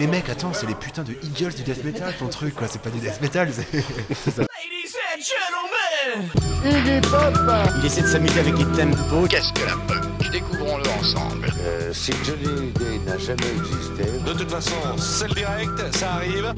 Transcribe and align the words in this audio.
Mais 0.00 0.06
mec, 0.06 0.30
attends, 0.30 0.54
c'est 0.54 0.64
les 0.66 0.74
putains 0.74 1.02
de 1.02 1.12
Eagles 1.22 1.52
du 1.52 1.62
death 1.62 1.84
metal 1.84 2.14
ton 2.18 2.28
truc 2.28 2.54
quoi, 2.54 2.66
c'est 2.66 2.80
pas 2.80 2.88
du 2.88 3.00
death 3.00 3.20
metal, 3.20 3.50
c'est 3.52 4.30
ça. 4.30 4.44
Il 6.64 7.84
essaie 7.84 8.00
de 8.00 8.06
s'amuser 8.06 8.40
avec 8.40 8.56
les 8.56 8.64
tempos. 8.64 9.26
Qu'est-ce 9.28 9.52
que 9.52 9.66
la 9.66 9.76
punk? 9.76 10.32
Découvrons-le 10.32 10.88
ensemble. 10.98 11.52
Euh, 11.60 11.92
si 11.92 12.12
Johnny 12.24 12.46
Hallyday 12.46 12.98
n'a 13.06 13.18
jamais 13.18 13.50
existé, 13.58 14.04
De 14.24 14.32
toute 14.32 14.50
façon, 14.50 14.96
c'est 14.96 15.28
le 15.28 15.34
direct, 15.34 15.94
ça 15.94 16.12
arrive. 16.14 16.54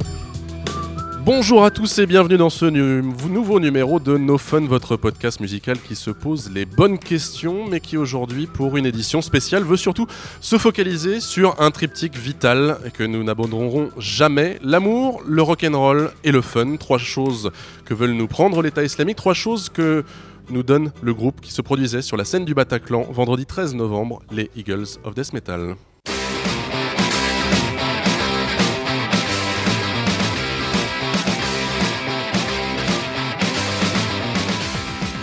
Bonjour 1.25 1.65
à 1.65 1.71
tous 1.71 2.01
et 2.01 2.07
bienvenue 2.07 2.37
dans 2.37 2.51
ce 2.51 2.65
nouveau 2.65 3.61
numéro 3.61 4.01
de 4.01 4.17
No 4.17 4.39
Fun, 4.39 4.63
votre 4.63 4.97
podcast 4.97 5.39
musical 5.39 5.79
qui 5.79 5.95
se 5.95 6.11
pose 6.11 6.51
les 6.51 6.65
bonnes 6.65 6.99
questions, 6.99 7.69
mais 7.69 7.79
qui 7.79 7.97
aujourd'hui, 7.97 8.49
pour 8.49 8.77
une 8.77 8.87
édition 8.87 9.23
spéciale, 9.23 9.63
veut 9.63 9.77
surtout 9.77 10.09
se 10.41 10.59
focaliser 10.59 11.21
sur 11.21 11.61
un 11.61 11.71
triptyque 11.71 12.17
vital 12.17 12.79
que 12.93 13.05
nous 13.05 13.23
n'abandonnerons 13.23 13.91
jamais 13.99 14.59
l'amour, 14.65 15.23
le 15.25 15.43
rock'n'roll 15.43 16.11
et 16.25 16.33
le 16.33 16.41
fun. 16.41 16.75
Trois 16.77 16.99
choses 16.99 17.53
que 17.85 17.95
veulent 17.95 18.15
nous 18.15 18.27
prendre 18.27 18.61
l'État 18.61 18.83
islamique, 18.83 19.17
trois 19.17 19.35
choses 19.35 19.69
que 19.69 20.05
nous 20.51 20.65
donne 20.65 20.91
le 21.03 21.15
groupe 21.15 21.41
qui 21.41 21.53
se 21.53 21.63
produisait 21.63 22.03
sur 22.03 22.17
la 22.17 22.25
scène 22.25 22.45
du 22.45 22.55
Bataclan 22.55 23.07
vendredi 23.13 23.47
13 23.47 23.77
novembre, 23.77 24.23
les 24.33 24.51
Eagles 24.57 24.99
of 25.05 25.15
Death 25.15 25.33
Metal. 25.33 25.77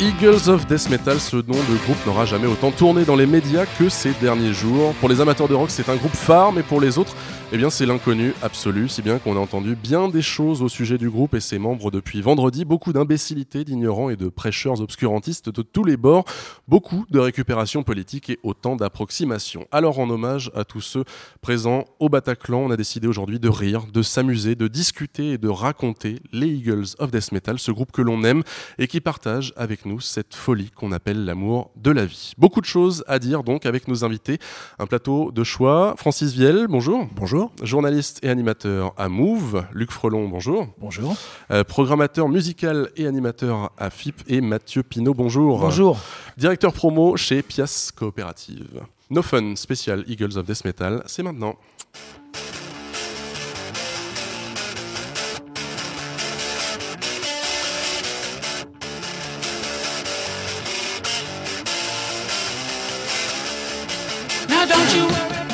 Eagles 0.01 0.47
of 0.47 0.65
Death 0.65 0.89
Metal, 0.89 1.19
ce 1.19 1.35
nom 1.35 1.41
de 1.47 1.77
groupe 1.83 2.05
n'aura 2.05 2.23
jamais 2.23 2.47
autant 2.47 2.71
tourné 2.71 3.03
dans 3.03 3.17
les 3.17 3.25
médias 3.25 3.65
que 3.65 3.89
ces 3.89 4.11
derniers 4.21 4.53
jours. 4.53 4.93
Pour 5.01 5.09
les 5.09 5.19
amateurs 5.19 5.49
de 5.49 5.55
rock, 5.55 5.69
c'est 5.69 5.89
un 5.89 5.97
groupe 5.97 6.15
phare, 6.15 6.53
mais 6.53 6.63
pour 6.63 6.79
les 6.79 6.97
autres, 6.97 7.17
eh 7.51 7.57
bien, 7.57 7.71
c'est 7.71 7.87
l'inconnu 7.87 8.35
absolu, 8.43 8.87
si 8.89 9.01
bien 9.01 9.17
qu'on 9.17 9.35
a 9.35 9.39
entendu 9.39 9.75
bien 9.75 10.07
des 10.07 10.21
choses 10.21 10.61
au 10.61 10.69
sujet 10.69 10.99
du 10.99 11.09
groupe 11.09 11.33
et 11.33 11.39
ses 11.39 11.57
membres 11.57 11.89
depuis 11.89 12.21
vendredi. 12.21 12.63
Beaucoup 12.63 12.93
d'imbécilités, 12.93 13.63
d'ignorants 13.63 14.11
et 14.11 14.15
de 14.15 14.29
prêcheurs 14.29 14.81
obscurantistes 14.81 15.49
de 15.49 15.63
tous 15.63 15.83
les 15.83 15.97
bords. 15.97 16.25
Beaucoup 16.67 17.07
de 17.09 17.17
récupération 17.17 17.81
politique 17.81 18.29
et 18.29 18.37
autant 18.43 18.75
d'approximations. 18.75 19.65
Alors, 19.71 19.97
en 19.97 20.11
hommage 20.11 20.51
à 20.53 20.63
tous 20.63 20.81
ceux 20.81 21.05
présents 21.41 21.85
au 21.97 22.07
Bataclan, 22.07 22.59
on 22.59 22.69
a 22.69 22.77
décidé 22.77 23.07
aujourd'hui 23.07 23.39
de 23.39 23.49
rire, 23.49 23.87
de 23.91 24.03
s'amuser, 24.03 24.53
de 24.53 24.67
discuter 24.67 25.31
et 25.31 25.37
de 25.39 25.49
raconter 25.49 26.19
les 26.31 26.49
Eagles 26.49 26.85
of 26.99 27.09
Death 27.09 27.31
Metal, 27.31 27.57
ce 27.57 27.71
groupe 27.71 27.91
que 27.91 28.03
l'on 28.03 28.23
aime 28.23 28.43
et 28.77 28.85
qui 28.85 29.01
partage 29.01 29.53
avec 29.57 29.87
nous 29.87 30.01
cette 30.01 30.35
folie 30.35 30.69
qu'on 30.69 30.91
appelle 30.91 31.25
l'amour 31.25 31.71
de 31.77 31.89
la 31.89 32.05
vie. 32.05 32.33
Beaucoup 32.37 32.61
de 32.61 32.67
choses 32.67 33.03
à 33.07 33.17
dire 33.17 33.41
donc 33.43 33.65
avec 33.65 33.87
nos 33.87 34.05
invités. 34.05 34.37
Un 34.77 34.85
plateau 34.85 35.31
de 35.31 35.43
choix. 35.43 35.95
Francis 35.97 36.33
Viel, 36.33 36.67
bonjour. 36.69 37.07
Bonjour. 37.15 37.38
Journaliste 37.61 38.19
et 38.23 38.29
animateur 38.29 38.93
à 38.97 39.09
Move. 39.09 39.65
Luc 39.73 39.91
Frelon, 39.91 40.27
bonjour. 40.27 40.67
Bonjour. 40.79 41.15
Euh, 41.51 41.63
programmateur 41.63 42.29
musical 42.29 42.89
et 42.95 43.07
animateur 43.07 43.71
à 43.77 43.89
FIP. 43.89 44.21
Et 44.27 44.41
Mathieu 44.41 44.83
Pinot, 44.83 45.13
bonjour. 45.13 45.59
Bonjour. 45.59 45.99
Directeur 46.37 46.73
promo 46.73 47.17
chez 47.17 47.41
Pias 47.41 47.91
Coopérative. 47.95 48.81
No 49.09 49.21
Fun 49.21 49.55
spécial 49.55 50.03
Eagles 50.07 50.37
of 50.37 50.45
Death 50.45 50.65
Metal, 50.65 51.03
c'est 51.05 51.23
maintenant. 51.23 51.55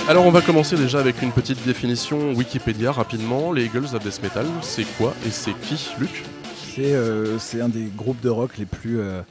Alors 0.07 0.25
on 0.27 0.31
va 0.31 0.41
commencer 0.41 0.75
déjà 0.75 0.99
avec 0.99 1.21
une 1.23 1.31
petite 1.31 1.63
définition 1.65 2.33
Wikipédia 2.33 2.91
rapidement. 2.91 3.51
Les 3.51 3.65
Eagles 3.65 3.85
of 3.95 4.03
Death 4.03 4.21
Metal, 4.21 4.45
c'est 4.61 4.85
quoi 4.97 5.13
et 5.25 5.31
c'est 5.31 5.53
qui, 5.61 5.89
Luc? 5.99 6.23
C'est 6.53 6.93
euh, 6.93 7.39
c'est 7.39 7.59
un 7.61 7.69
des 7.69 7.85
groupes 7.95 8.21
de 8.21 8.29
rock 8.29 8.57
les 8.59 8.65
plus, 8.65 8.99
euh, 8.99 9.21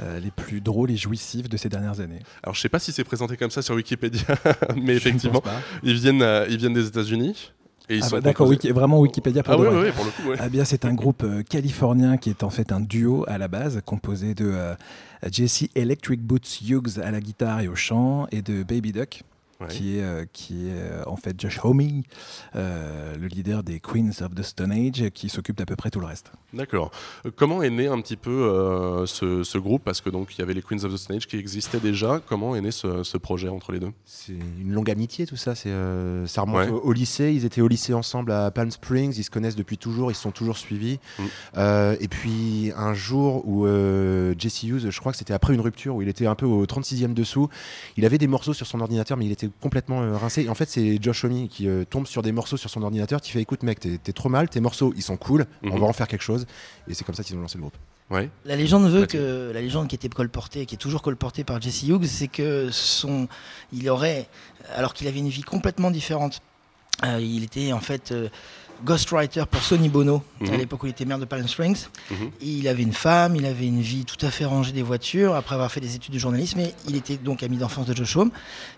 euh, 0.00 0.18
les 0.18 0.32
plus 0.32 0.60
drôles 0.60 0.90
et 0.90 0.96
jouissifs 0.96 1.48
de 1.48 1.56
ces 1.56 1.68
dernières 1.68 2.00
années. 2.00 2.18
Alors 2.42 2.54
je 2.54 2.60
sais 2.60 2.68
pas 2.68 2.80
si 2.80 2.90
c'est 2.90 3.04
présenté 3.04 3.36
comme 3.36 3.50
ça 3.50 3.62
sur 3.62 3.76
Wikipédia, 3.76 4.22
mais 4.76 4.94
Je 4.94 4.98
effectivement, 4.98 5.42
ils 5.84 5.94
viennent, 5.94 6.22
euh, 6.22 6.46
ils 6.48 6.56
viennent 6.56 6.74
des 6.74 6.86
États-Unis. 6.88 7.52
Et 7.90 7.96
ils 7.96 8.02
Ah 8.02 8.08
sont 8.08 8.16
bah, 8.16 8.22
D'accord, 8.22 8.48
Wiki- 8.48 8.70
vraiment 8.72 8.98
Wikipédia 8.98 9.42
pour 9.42 9.52
Ah 9.52 9.58
oui, 9.58 9.68
oui, 9.70 9.82
oui, 9.84 9.90
pour 9.94 10.06
le 10.06 10.10
coup, 10.10 10.28
ouais. 10.30 10.36
Ah 10.40 10.48
bien, 10.48 10.64
c'est 10.64 10.86
un 10.86 10.94
groupe 10.94 11.22
euh, 11.22 11.42
californien 11.42 12.16
qui 12.16 12.30
est 12.30 12.42
en 12.42 12.48
fait 12.48 12.72
un 12.72 12.80
duo 12.80 13.24
à 13.28 13.36
la 13.36 13.46
base, 13.46 13.82
composé 13.84 14.34
de 14.34 14.54
Jesse 15.30 15.66
Electric 15.74 16.22
Boots 16.22 16.60
Hughes 16.66 16.98
à 17.04 17.10
la 17.10 17.20
guitare 17.20 17.60
et 17.60 17.68
au 17.68 17.76
chant, 17.76 18.26
et 18.32 18.40
de 18.40 18.62
Baby 18.62 18.92
Duck, 18.92 19.22
Ouais. 19.64 19.74
qui 19.74 19.98
est, 19.98 20.02
euh, 20.02 20.24
qui 20.32 20.68
est 20.68 20.72
euh, 20.72 21.02
en 21.06 21.16
fait 21.16 21.38
Josh 21.40 21.60
Homme, 21.64 21.74
euh, 22.56 23.16
le 23.16 23.26
leader 23.26 23.62
des 23.62 23.80
Queens 23.80 24.10
of 24.22 24.34
the 24.34 24.42
Stone 24.42 24.72
Age, 24.72 25.10
qui 25.12 25.28
s'occupe 25.28 25.56
d'à 25.56 25.66
peu 25.66 25.76
près 25.76 25.90
tout 25.90 26.00
le 26.00 26.06
reste. 26.06 26.32
D'accord. 26.52 26.90
Comment 27.36 27.62
est 27.62 27.70
né 27.70 27.88
un 27.88 28.00
petit 28.00 28.16
peu 28.16 28.30
euh, 28.30 29.06
ce, 29.06 29.42
ce 29.42 29.58
groupe? 29.58 29.82
Parce 29.84 30.00
que 30.00 30.10
donc 30.10 30.34
il 30.34 30.38
y 30.38 30.42
avait 30.42 30.54
les 30.54 30.62
Queens 30.62 30.84
of 30.84 30.92
the 30.92 30.96
Stone 30.96 31.16
Age 31.16 31.26
qui 31.26 31.36
existaient 31.36 31.80
déjà. 31.80 32.20
Comment 32.26 32.54
est 32.56 32.60
né 32.60 32.70
ce, 32.70 33.02
ce 33.02 33.18
projet 33.18 33.48
entre 33.48 33.72
les 33.72 33.80
deux? 33.80 33.90
C'est 34.04 34.32
une 34.32 34.72
longue 34.72 34.90
amitié 34.90 35.26
tout 35.26 35.36
ça, 35.36 35.54
c'est 35.54 35.70
euh, 35.70 36.26
ça 36.26 36.42
remonte 36.42 36.54
Ouais. 36.54 36.68
au, 36.68 36.78
au 36.80 36.92
lycée, 36.92 37.32
ils 37.34 37.44
étaient 37.44 37.60
au 37.60 37.68
lycée 37.68 37.94
ensemble 37.94 38.30
à 38.30 38.50
Palm 38.50 38.70
Springs, 38.70 39.14
ils 39.16 39.24
se 39.24 39.30
connaissent 39.30 39.56
depuis 39.56 39.78
toujours, 39.78 40.12
ils 40.12 40.14
se 40.14 40.22
sont 40.22 40.30
toujours 40.30 40.56
suivis. 40.56 41.00
Mm. 41.18 41.22
Euh, 41.56 41.96
et 42.00 42.08
puis 42.08 42.70
un 42.76 42.94
jour 42.94 43.42
où 43.48 43.66
euh, 43.66 44.34
Jesse 44.38 44.62
Hughes, 44.62 44.90
je 44.90 45.00
crois 45.00 45.10
que 45.12 45.18
c'était 45.18 45.32
après 45.34 45.54
une 45.54 45.60
rupture 45.60 45.96
où 45.96 46.02
il 46.02 46.08
était 46.08 46.26
un 46.26 46.34
peu 46.36 46.46
au 46.46 46.64
36e 46.66 47.12
dessous, 47.14 47.48
il 47.96 48.04
avait 48.04 48.18
des 48.18 48.26
morceaux 48.28 48.52
sur 48.54 48.66
son 48.66 48.80
ordinateur 48.80 49.16
mais 49.16 49.26
il 49.26 49.32
était 49.32 49.48
complètement 49.60 50.02
euh, 50.02 50.16
rincé. 50.16 50.42
Et 50.44 50.48
en 50.48 50.54
fait 50.54 50.68
c'est 50.68 50.98
Josh 51.02 51.24
Homme 51.24 51.48
qui 51.48 51.68
euh, 51.68 51.84
tombe 51.84 52.06
sur 52.06 52.22
des 52.22 52.32
morceaux 52.32 52.56
sur 52.56 52.70
son 52.70 52.82
ordinateur, 52.82 53.20
qui 53.20 53.30
fait 53.30 53.40
écoute 53.40 53.62
mec 53.62 53.80
t'es 53.80 53.98
t'es 54.02 54.12
trop 54.12 54.28
mal, 54.28 54.48
tes 54.48 54.60
morceaux 54.60 54.92
ils 54.96 55.02
sont 55.02 55.16
cool, 55.16 55.46
on 55.62 55.74
Mhm. 55.74 55.80
va 55.80 55.86
en 55.86 55.92
faire 55.92 56.08
quelque 56.08 56.22
chose. 56.22 56.46
Et 56.88 56.94
c'est 56.94 57.04
comme 57.04 57.14
ça 57.14 57.22
qu'ils 57.24 57.36
ont 57.36 57.40
lancé 57.40 57.56
le 57.58 57.62
groupe. 57.62 57.76
Ouais. 58.10 58.28
La 58.44 58.54
légende 58.54 58.84
veut 58.90 59.00
Mathieu. 59.00 59.18
que 59.18 59.50
la 59.54 59.62
légende 59.62 59.88
qui 59.88 59.94
était 59.94 60.10
colportée, 60.10 60.66
qui 60.66 60.74
est 60.74 60.78
toujours 60.78 61.00
colportée 61.00 61.42
par 61.42 61.60
Jesse 61.62 61.84
Hughes, 61.84 62.04
c'est 62.06 62.28
que 62.28 62.68
son, 62.70 63.28
il 63.72 63.88
aurait, 63.88 64.28
alors 64.74 64.92
qu'il 64.92 65.08
avait 65.08 65.20
une 65.20 65.30
vie 65.30 65.42
complètement 65.42 65.90
différente, 65.90 66.42
euh, 67.04 67.18
il 67.18 67.42
était 67.44 67.72
en 67.72 67.80
fait 67.80 68.12
euh, 68.12 68.28
ghostwriter 68.84 69.44
pour 69.50 69.62
Sonny 69.62 69.88
Bono 69.88 70.22
Mhm. 70.40 70.52
à 70.52 70.56
l'époque 70.56 70.82
où 70.82 70.86
il 70.86 70.90
était 70.90 71.04
maire 71.04 71.18
de 71.18 71.24
Palm 71.24 71.46
Springs. 71.48 71.86
Mhm. 72.10 72.30
Il 72.40 72.68
avait 72.68 72.82
une 72.82 72.92
femme, 72.92 73.36
il 73.36 73.46
avait 73.46 73.66
une 73.66 73.80
vie 73.80 74.04
tout 74.04 74.24
à 74.24 74.30
fait 74.30 74.44
rangée 74.44 74.72
des 74.72 74.82
voitures 74.82 75.34
après 75.34 75.54
avoir 75.54 75.70
fait 75.70 75.80
des 75.80 75.94
études 75.94 76.12
de 76.14 76.18
journalisme. 76.18 76.60
Et 76.60 76.74
il 76.88 76.96
était 76.96 77.16
donc 77.16 77.42
ami 77.42 77.56
d'enfance 77.56 77.86
de 77.86 77.94
Josh 77.94 78.16
Homme. 78.16 78.30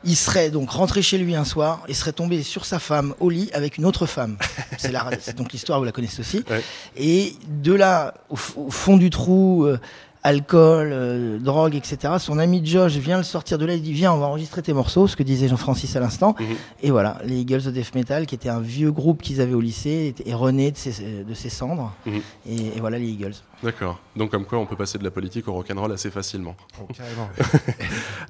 Il 0.04 0.16
serait 0.16 0.50
donc 0.50 0.70
rentré 0.70 1.02
chez 1.02 1.18
lui 1.18 1.34
un 1.34 1.44
soir 1.44 1.82
et 1.88 1.94
serait 1.94 2.12
tombé 2.12 2.42
sur 2.42 2.64
sa 2.64 2.78
femme 2.78 3.14
au 3.20 3.30
lit 3.30 3.50
avec 3.52 3.78
une 3.78 3.84
autre 3.86 4.06
femme. 4.06 4.36
C'est 4.78 5.36
donc 5.36 5.52
l'histoire, 5.52 5.78
vous 5.78 5.84
la 5.84 5.92
connaissez 5.92 6.20
aussi. 6.20 6.44
Ouais. 6.50 6.62
Et 6.96 7.34
de 7.48 7.72
là, 7.72 8.14
au 8.28 8.36
fond 8.36 8.96
du 8.96 9.10
trou, 9.10 9.64
euh, 9.64 9.78
alcool, 10.26 10.90
euh, 10.92 11.38
drogue, 11.38 11.76
etc. 11.76 12.14
Son 12.18 12.38
ami 12.38 12.60
Josh 12.64 12.94
vient 12.96 13.16
le 13.16 13.22
sortir 13.22 13.58
de 13.58 13.64
là, 13.64 13.74
il 13.74 13.82
dit 13.82 13.92
viens, 13.92 14.12
on 14.12 14.18
va 14.18 14.26
enregistrer 14.26 14.60
tes 14.60 14.72
morceaux, 14.72 15.06
ce 15.06 15.14
que 15.14 15.22
disait 15.22 15.46
Jean-Francis 15.46 15.94
à 15.94 16.00
l'instant. 16.00 16.34
Mhm. 16.40 16.46
Et 16.82 16.90
voilà, 16.90 17.18
les 17.24 17.36
Eagles 17.40 17.68
of 17.68 17.72
Death 17.72 17.94
Metal, 17.94 18.26
qui 18.26 18.34
était 18.34 18.48
un 18.48 18.60
vieux 18.60 18.90
groupe 18.90 19.22
qu'ils 19.22 19.40
avaient 19.40 19.54
au 19.54 19.60
lycée, 19.60 20.14
est 20.24 20.34
rené 20.34 20.72
de 20.72 20.76
ses, 20.76 21.24
de 21.26 21.34
ses 21.34 21.48
cendres. 21.48 21.92
Mhm. 22.06 22.20
Et, 22.48 22.56
et 22.76 22.80
voilà 22.80 22.98
les 22.98 23.06
Eagles. 23.08 23.34
D'accord. 23.62 23.98
Donc 24.16 24.30
comme 24.30 24.44
quoi 24.44 24.58
on 24.58 24.66
peut 24.66 24.76
passer 24.76 24.98
de 24.98 25.04
la 25.04 25.10
politique 25.10 25.48
au 25.48 25.52
rock'n'roll 25.52 25.92
assez 25.92 26.10
facilement. 26.10 26.56
carrément. 26.96 27.28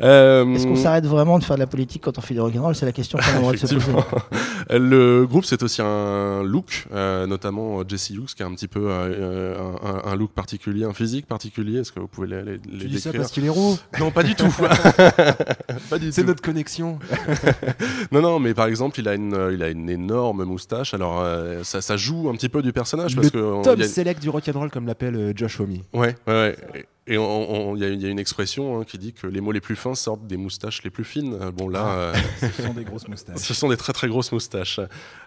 Euh, 0.00 0.44
Est-ce 0.54 0.66
qu'on 0.66 0.76
s'arrête 0.76 1.06
vraiment 1.06 1.38
de 1.38 1.44
faire 1.44 1.56
de 1.56 1.60
la 1.60 1.66
politique 1.66 2.03
quand 2.03 2.19
on 2.19 2.20
fait 2.20 2.34
du 2.34 2.41
rock'n'roll? 2.41 2.75
C'est 2.75 2.84
la 2.84 2.92
question 2.92 3.19
qu'on 3.19 3.31
a 3.31 3.32
le 3.32 3.38
droit 3.41 3.53
de 3.53 3.56
se 3.56 3.62
poser. 3.62 3.76
Effectivement. 3.76 4.04
Le 4.70 5.25
groupe, 5.26 5.47
c'est 5.47 5.62
aussi 5.62 5.81
un 5.81 6.42
look, 6.42 6.87
euh, 6.92 7.26
notamment 7.26 7.81
Jesse 7.88 8.10
Hughes, 8.10 8.34
qui 8.37 8.42
a 8.42 8.47
un 8.47 8.54
petit 8.54 8.69
peu 8.69 8.88
euh, 8.91 9.56
un, 10.04 10.14
look 10.16 10.32
particulier, 10.32 10.84
un 10.84 10.92
physique 10.92 11.26
particulier. 11.26 11.81
Est-ce 11.81 11.93
que 11.93 12.00
vous 12.00 12.08
pouvez 12.08 12.26
les, 12.28 12.43
les, 12.43 12.53
les 12.70 12.78
Tu 12.81 12.87
dis 12.88 13.00
ça 13.00 13.12
parce 13.12 13.31
qu'il 13.31 13.47
est 13.47 13.50
roux? 13.50 13.78
Non, 13.98 14.10
pas 14.10 14.22
du 14.22 14.34
tout. 14.34 14.54
pas 15.91 15.98
du 15.98 16.12
C'est 16.12 16.25
notre 16.25 16.43
connexion. 16.43 16.98
Non, 18.12 18.20
non, 18.20 18.38
mais 18.38 18.53
par 18.54 18.66
exemple, 18.66 19.00
il 19.00 19.08
a 19.08 19.14
une, 19.14 19.50
il 19.53 19.62
a 19.62 19.69
une 19.70 19.88
énorme 19.88 20.44
moustache. 20.44 20.93
Alors, 20.94 21.20
euh, 21.20 21.62
ça, 21.64 21.81
ça 21.81 21.96
joue 21.96 22.28
un 22.28 22.34
petit 22.34 22.49
peu 22.49 22.61
du 22.61 22.73
personnage 22.73 23.14
parce 23.17 23.31
que 23.31 23.78
y 23.78 23.82
a- 23.82 23.88
Select 23.88 24.20
du 24.20 24.28
rock'n'roll 24.28 24.70
comme 24.70 24.87
l'appelle 24.87 25.15
Josh 25.34 25.60
Homme. 25.60 25.78
Ouais, 25.92 26.14
ouais, 26.26 26.56
ouais. 26.72 26.86
Et 27.08 27.14
il 27.14 27.79
y, 27.79 27.85
a- 27.85 27.88
il 27.88 28.03
y 28.03 28.06
a 28.06 28.08
une 28.08 28.19
expression 28.19 28.81
hein, 28.81 28.85
qui 28.85 28.99
dit 28.99 29.12
que 29.12 29.29
les 29.29 29.41
mots 29.41 29.53
les 29.53 29.61
plus 29.61 29.76
fins 29.76 29.94
sortent 29.94 30.26
des 30.26 30.37
moustaches 30.37 30.82
les 30.82 30.91
plus 30.91 31.05
fines. 31.05 31.38
Bon 31.56 31.69
là, 31.69 31.87
euh, 31.87 32.14
Ce 32.41 32.62
sont 32.62 32.75
des 32.75 32.82
grosses 32.85 33.06
moustaches. 33.06 33.38
ce 33.38 33.55
sont 33.55 33.69
des 33.69 33.76
très 33.76 33.93
très 33.93 34.08
grosses 34.08 34.32
moustaches. 34.32 34.81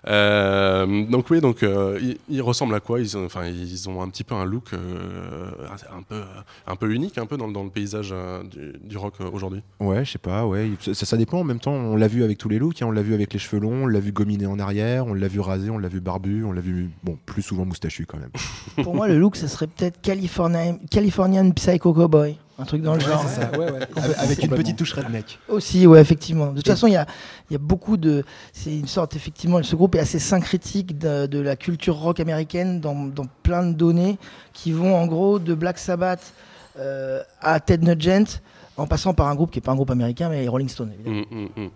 Euh, 0.08 1.06
donc 1.06 1.30
oui, 1.30 1.40
donc 1.42 1.64
euh, 1.64 1.98
ils, 2.02 2.18
ils 2.30 2.42
ressemblent 2.42 2.76
à 2.76 2.80
quoi? 2.80 3.00
Ils 3.00 3.16
ont, 3.18 3.26
enfin, 3.26 3.46
ils 3.48 3.90
ont 3.90 4.02
un 4.02 4.10
petit 4.10 4.24
peu 4.24 4.36
un 4.36 4.46
look 4.46 4.74
euh, 4.74 5.52
un 5.96 6.02
peu 6.02 6.22
un 6.68 6.76
peu 6.76 6.92
unique, 6.92 7.18
un 7.18 7.26
peu 7.26 7.38
dans, 7.38 7.48
le- 7.48 7.54
dans 7.54 7.64
le 7.64 7.70
paysage 7.70 8.10
euh, 8.12 8.44
du, 8.44 8.74
du 8.84 8.98
rock 8.98 9.14
euh, 9.22 9.30
aujourd'hui. 9.32 9.62
Ouais, 9.80 10.04
je 10.06 10.12
sais 10.12 10.18
pas, 10.20 10.46
ouais. 10.46 10.72
Ça, 10.82 11.06
ça 11.06 11.18
dépend. 11.18 11.40
En 11.40 11.44
même 11.44 11.60
temps, 11.60 11.72
on 11.74 11.96
l'a 11.96 12.08
vu 12.08 12.24
avec 12.24 12.38
tous 12.38 12.50
les 12.50 12.60
looks. 12.60 12.82
hein. 12.82 12.88
On 12.88 12.92
l'a 12.92 13.02
vu 13.02 13.14
avec 13.14 13.32
les 13.34 13.40
cheveux 13.40 13.62
longs, 13.62 13.84
on 13.84 13.88
l'a 13.88 14.00
vu 14.00 14.12
gominé 14.12 14.46
en 14.48 14.60
arrière, 14.60 15.06
on 15.08 15.14
l'a 15.14 15.28
vu 15.28 15.40
rasé, 15.40 15.70
on 15.70 15.78
l'a 15.78 15.88
vu 15.88 16.00
barbu, 16.02 16.44
on 16.44 16.52
l'a 16.52 16.62
vu, 16.62 16.90
bon, 17.04 17.18
plus 17.26 17.42
souvent 17.42 17.66
moustachu 17.66 18.06
quand 18.06 18.18
même. 18.18 18.32
Pour 18.84 18.96
moi, 18.96 19.08
le 19.08 19.18
look, 19.18 19.36
ce 19.36 19.48
serait 19.48 19.68
peut-être 19.68 20.02
Californian, 20.02 20.78
Californian 20.92 21.52
Psycho 21.70 21.94
Cowboy, 21.94 22.38
un 22.58 22.66
truc 22.66 22.82
dans 22.82 22.94
le 22.96 23.00
genre. 23.00 23.24
c'est 23.28 23.42
ça. 23.42 23.52
Ouais, 23.52 23.72
ouais. 23.72 23.80
Avec, 23.96 24.18
avec 24.18 24.44
une 24.44 24.50
petite 24.50 24.78
touche 24.78 24.94
redneck. 24.94 25.40
Aussi, 25.48 25.86
ouais, 25.88 26.02
effectivement. 26.02 26.48
De 26.48 26.58
toute 26.58 26.68
façon, 26.68 26.88
il 26.88 26.94
y 26.94 26.98
a, 26.98 27.06
il 27.50 27.54
y 27.54 27.56
a 27.56 27.60
beaucoup 27.60 27.98
de. 27.98 28.24
C'est 28.54 28.76
une 28.76 28.88
sorte, 28.88 29.16
effectivement, 29.16 29.62
ce 29.62 29.76
groupe 29.76 29.96
est 29.96 30.00
assez 30.00 30.20
syncrétique 30.20 30.98
de, 30.98 31.26
de 31.26 31.40
la 31.40 31.56
culture 31.56 31.96
rock 31.96 32.20
américaine 32.20 32.80
dans, 32.80 32.96
dans 33.06 33.26
plein 33.44 33.64
de 33.64 33.74
données 33.74 34.18
qui 34.54 34.72
vont 34.72 34.96
en 34.96 35.06
gros 35.08 35.40
de 35.40 35.54
Black 35.54 35.78
Sabbath 35.78 36.34
euh, 36.80 37.22
à 37.42 37.60
Ted 37.60 37.86
Nugent 37.86 38.40
en 38.78 38.88
passant 38.88 39.14
par 39.14 39.28
un 39.28 39.36
groupe 39.36 39.52
qui 39.52 39.58
n'est 39.58 39.64
pas 39.64 39.72
un 39.72 39.76
groupe 39.76 39.92
américain 39.92 40.30
mais 40.30 40.48
Rolling 40.48 40.70
évidemment. 40.70 41.26
Mm, 41.30 41.36
mm, 41.36 41.64
mm. 41.66 41.70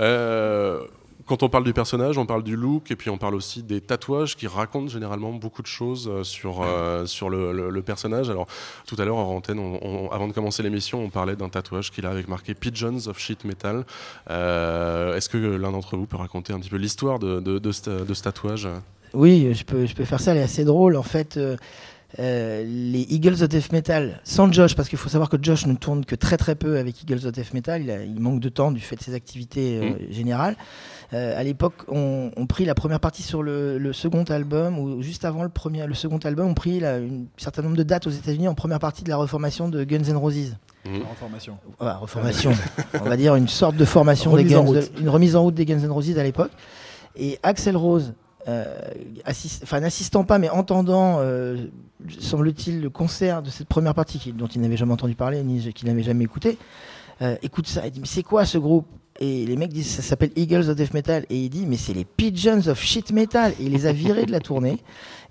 Euh, 0.00 0.80
quand 1.26 1.42
on 1.42 1.48
parle 1.48 1.64
du 1.64 1.72
personnage, 1.72 2.18
on 2.18 2.26
parle 2.26 2.42
du 2.42 2.56
look 2.56 2.90
et 2.90 2.96
puis 2.96 3.08
on 3.10 3.16
parle 3.16 3.34
aussi 3.34 3.62
des 3.62 3.80
tatouages 3.80 4.36
qui 4.36 4.46
racontent 4.46 4.88
généralement 4.88 5.32
beaucoup 5.32 5.62
de 5.62 5.66
choses 5.66 6.08
euh, 6.08 6.22
sur, 6.22 6.62
euh, 6.62 7.06
sur 7.06 7.30
le, 7.30 7.82
personnage. 7.82 8.30
Alors 8.30 8.46
tout 8.86 8.96
à 8.98 9.04
l'heure 9.04 9.16
en 9.16 9.36
antenne, 9.36 9.58
avant 10.10 10.28
de 10.28 10.32
commencer 10.32 10.62
l'émission, 10.62 11.02
on 11.02 11.10
parlait 11.10 11.36
d'un 11.36 11.48
tatouage 11.48 11.90
qu'il 11.90 12.06
a 12.06 12.10
avec 12.10 12.28
marqué 12.28 12.54
Pigeons 12.54 13.08
of 13.08 13.18
Sheet 13.18 13.44
Metal. 13.44 13.84
Euh, 14.30 15.16
Est-ce 15.16 15.28
que 15.28 15.36
l'un 15.36 15.72
d'entre 15.72 15.96
vous 15.96 16.06
peut 16.06 16.16
raconter 16.16 16.52
un 16.52 16.60
petit 16.60 16.70
peu 16.70 16.76
l'histoire 16.76 17.18
de, 17.18 17.60
ce, 17.72 18.22
tatouage? 18.22 18.68
Oui, 19.12 19.54
je 19.54 19.64
peux, 19.64 19.86
je 19.86 19.94
peux 19.94 20.04
faire 20.04 20.20
ça, 20.20 20.32
elle 20.32 20.38
est 20.38 20.42
assez 20.42 20.64
drôle. 20.64 20.96
En 20.96 21.02
fait, 21.02 21.38
euh, 22.20 22.62
les 22.64 23.06
Eagles 23.10 23.42
of 23.42 23.48
Death 23.48 23.72
Metal, 23.72 24.20
sans 24.24 24.50
Josh, 24.52 24.74
parce 24.76 24.88
qu'il 24.88 24.98
faut 24.98 25.08
savoir 25.08 25.28
que 25.28 25.36
Josh 25.40 25.66
ne 25.66 25.74
tourne 25.74 26.04
que 26.04 26.14
très 26.14 26.36
très 26.36 26.54
peu 26.54 26.78
avec 26.78 27.02
Eagles 27.02 27.26
of 27.26 27.32
Death 27.32 27.52
Metal, 27.54 27.82
il, 27.82 27.90
a- 27.90 28.04
il 28.04 28.20
manque 28.20 28.40
de 28.40 28.48
temps 28.48 28.70
du 28.70 28.80
fait 28.80 28.96
de 28.96 29.02
ses 29.02 29.14
activités 29.14 29.80
euh, 29.82 30.12
générales. 30.12 30.56
Euh, 31.12 31.38
à 31.38 31.42
l'époque, 31.42 31.74
on, 31.88 32.30
on 32.36 32.46
prit 32.46 32.64
la 32.64 32.74
première 32.74 33.00
partie 33.00 33.22
sur 33.22 33.42
le, 33.42 33.78
le 33.78 33.92
second 33.92 34.24
album, 34.24 34.78
ou 34.78 35.02
juste 35.02 35.24
avant 35.24 35.42
le, 35.42 35.48
premier, 35.48 35.86
le 35.86 35.94
second 35.94 36.18
album, 36.18 36.46
on 36.48 36.54
prit 36.54 36.84
un 36.84 37.24
certain 37.36 37.62
nombre 37.62 37.76
de 37.76 37.82
dates 37.82 38.06
aux 38.06 38.10
États-Unis 38.10 38.48
en 38.48 38.54
première 38.54 38.78
partie 38.78 39.02
de 39.04 39.08
la 39.10 39.16
reformation 39.16 39.68
de 39.68 39.82
Guns 39.84 40.04
N' 40.08 40.16
Roses. 40.16 40.56
En 40.86 41.14
formation. 41.18 41.56
Voilà, 41.78 41.96
reformation. 41.96 42.52
on 43.00 43.08
va 43.08 43.16
dire 43.16 43.34
une 43.36 43.48
sorte 43.48 43.74
de 43.76 43.84
formation 43.86 44.32
des 44.36 44.42
Remise 44.42 44.56
en 44.56 44.64
Guns, 44.64 44.80
route. 44.80 44.92
une 45.00 45.08
remise 45.08 45.34
en 45.36 45.42
route 45.42 45.54
des 45.54 45.64
Guns 45.64 45.78
N' 45.80 45.90
Roses 45.90 46.18
à 46.18 46.22
l'époque. 46.22 46.50
Et 47.16 47.38
Axel 47.42 47.76
Rose, 47.76 48.12
euh, 48.12 48.23
assist- 49.24 49.62
enfin 49.62 49.80
n'assistant 49.80 50.24
pas, 50.24 50.38
mais 50.38 50.48
entendant, 50.50 51.16
euh, 51.20 51.66
semble-t-il, 52.20 52.80
le 52.80 52.90
concert 52.90 53.42
de 53.42 53.50
cette 53.50 53.68
première 53.68 53.94
partie 53.94 54.32
dont 54.32 54.46
il 54.46 54.60
n'avait 54.60 54.76
jamais 54.76 54.92
entendu 54.92 55.14
parler 55.14 55.42
ni 55.42 55.72
qu'il 55.72 55.88
n'avait 55.88 56.02
jamais 56.02 56.24
écouté, 56.24 56.58
euh, 57.22 57.36
écoute 57.42 57.66
ça. 57.66 57.86
Il 57.86 57.92
dit 57.92 58.00
mais 58.00 58.06
c'est 58.06 58.22
quoi 58.22 58.44
ce 58.44 58.58
groupe? 58.58 58.86
Et 59.20 59.46
les 59.46 59.56
mecs 59.56 59.72
disent 59.72 59.90
ça 59.90 60.02
s'appelle 60.02 60.30
Eagles 60.34 60.68
of 60.70 60.74
Death 60.76 60.92
Metal 60.92 61.24
et 61.30 61.36
il 61.36 61.48
dit 61.48 61.66
mais 61.66 61.76
c'est 61.76 61.94
les 61.94 62.04
Pigeons 62.04 62.66
of 62.66 62.80
Shit 62.82 63.12
Metal 63.12 63.52
et 63.60 63.64
il 63.64 63.72
les 63.72 63.86
a 63.86 63.92
virés 63.92 64.26
de 64.26 64.32
la 64.32 64.40
tournée. 64.40 64.78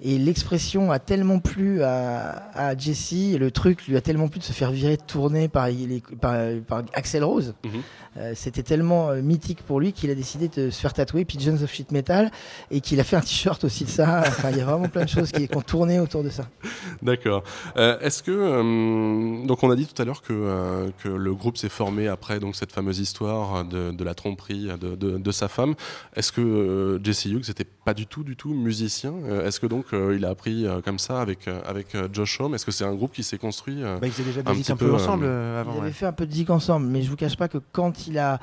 Et 0.05 0.17
l'expression 0.17 0.91
a 0.91 0.99
tellement 0.99 1.39
plu 1.39 1.81
à, 1.81 2.49
à 2.55 2.75
Jesse, 2.77 3.13
et 3.13 3.37
le 3.37 3.51
truc 3.51 3.87
lui 3.87 3.95
a 3.95 4.01
tellement 4.01 4.27
plu 4.27 4.39
de 4.39 4.43
se 4.43 4.51
faire 4.51 4.71
virer 4.71 4.97
de 4.97 5.01
tournée 5.01 5.47
par, 5.47 5.67
les- 5.67 6.03
par, 6.19 6.35
par 6.67 6.83
Axel 6.93 7.23
Rose. 7.23 7.53
Mhm. 7.63 7.71
Euh, 8.17 8.33
C'était 8.35 8.63
tellement 8.63 9.09
euh, 9.09 9.21
mythique 9.21 9.63
pour 9.63 9.79
lui 9.79 9.91
qu'il 9.93 10.09
a 10.11 10.15
décidé 10.15 10.47
de 10.49 10.69
se 10.71 10.79
faire 10.81 10.93
tatouer 10.93 11.23
Pigeons 11.25 11.61
of 11.63 11.71
Shit 11.73 11.91
Metal 11.91 12.31
et 12.69 12.81
qu'il 12.81 12.99
a 12.99 13.03
fait 13.03 13.15
un 13.15 13.21
t-shirt 13.21 13.63
aussi 13.63 13.85
de 13.85 13.89
ça. 13.89 14.23
Enfin, 14.27 14.49
il 14.51 14.57
y 14.57 14.61
a 14.61 14.65
vraiment 14.65 14.89
plein 14.89 15.05
de 15.05 15.09
choses 15.09 15.31
qui, 15.31 15.47
qui 15.47 15.55
ont 15.57 15.61
tourné 15.61 15.99
autour 15.99 16.21
de 16.23 16.29
ça. 16.29 16.49
D'accord. 17.01 17.43
Euh, 17.77 17.97
Est-ce 18.01 18.21
que 18.23 18.31
euh, 18.31 19.45
donc 19.47 19.63
on 19.63 19.71
a 19.71 19.75
dit 19.75 19.85
tout 19.87 19.99
à 20.01 20.05
l'heure 20.05 20.21
que, 20.21 20.91
que 21.01 21.09
le 21.09 21.33
groupe 21.33 21.57
s'est 21.57 21.69
formé 21.69 22.07
après 22.07 22.39
donc 22.39 22.55
cette 22.55 22.71
fameuse 22.73 22.99
histoire 22.99 23.63
de, 23.65 23.72
de 23.91 24.03
la 24.03 24.13
tromperie 24.13 24.67
de, 24.79 24.95
de- 24.95 25.17
de 25.17 25.31
sa 25.31 25.47
femme. 25.47 25.75
Est-ce 26.15 26.31
que 26.31 26.41
euh, 26.41 27.03
Jesse 27.03 27.25
Hughes 27.25 27.47
n'était 27.47 27.65
pas 27.85 27.93
du 27.93 28.07
tout 28.07 28.23
du 28.23 28.35
tout 28.35 28.53
musicien 28.53 29.13
Euh, 29.25 29.45
Est-ce 29.47 29.59
que 29.59 29.67
donc 29.67 29.87
euh, 29.93 30.15
il 30.15 30.25
a 30.25 30.29
appris 30.29 30.65
euh, 30.65 30.81
comme 30.81 30.99
ça 30.99 31.19
avec 31.21 31.47
euh, 31.47 31.59
avec 31.65 31.95
Josh 32.13 32.39
Homme? 32.39 32.55
Est-ce 32.55 32.65
que 32.65 32.71
c'est 32.71 32.85
un 32.85 32.93
groupe 32.95 33.11
qui 33.13 33.23
s'est 33.23 33.37
construit 33.37 33.83
euh, 33.83 33.97
Bah, 33.99 34.07
ils 34.07 34.13
faisaient 34.13 34.23
déjà 34.23 34.41
Un 34.41 34.43
la 34.43 34.51
musique 34.51 34.65
petit 34.65 34.71
un 34.71 34.75
peu 34.77 34.87
peu, 34.87 34.93
ensemble 34.95 35.25
avant. 35.25 35.73
Ils 35.73 35.77
avaient 35.79 35.87
ouais. 35.87 35.91
fait 35.93 36.05
un 36.05 36.13
peu 36.13 36.25
de 36.25 36.31
zik 36.31 36.49
ensemble, 36.49 36.87
mais 36.87 37.01
je 37.03 37.09
vous 37.09 37.15
cache 37.15 37.37
pas 37.37 37.47
que 37.47 37.57
quand 37.71 38.07
il 38.07 38.17
a 38.17 38.39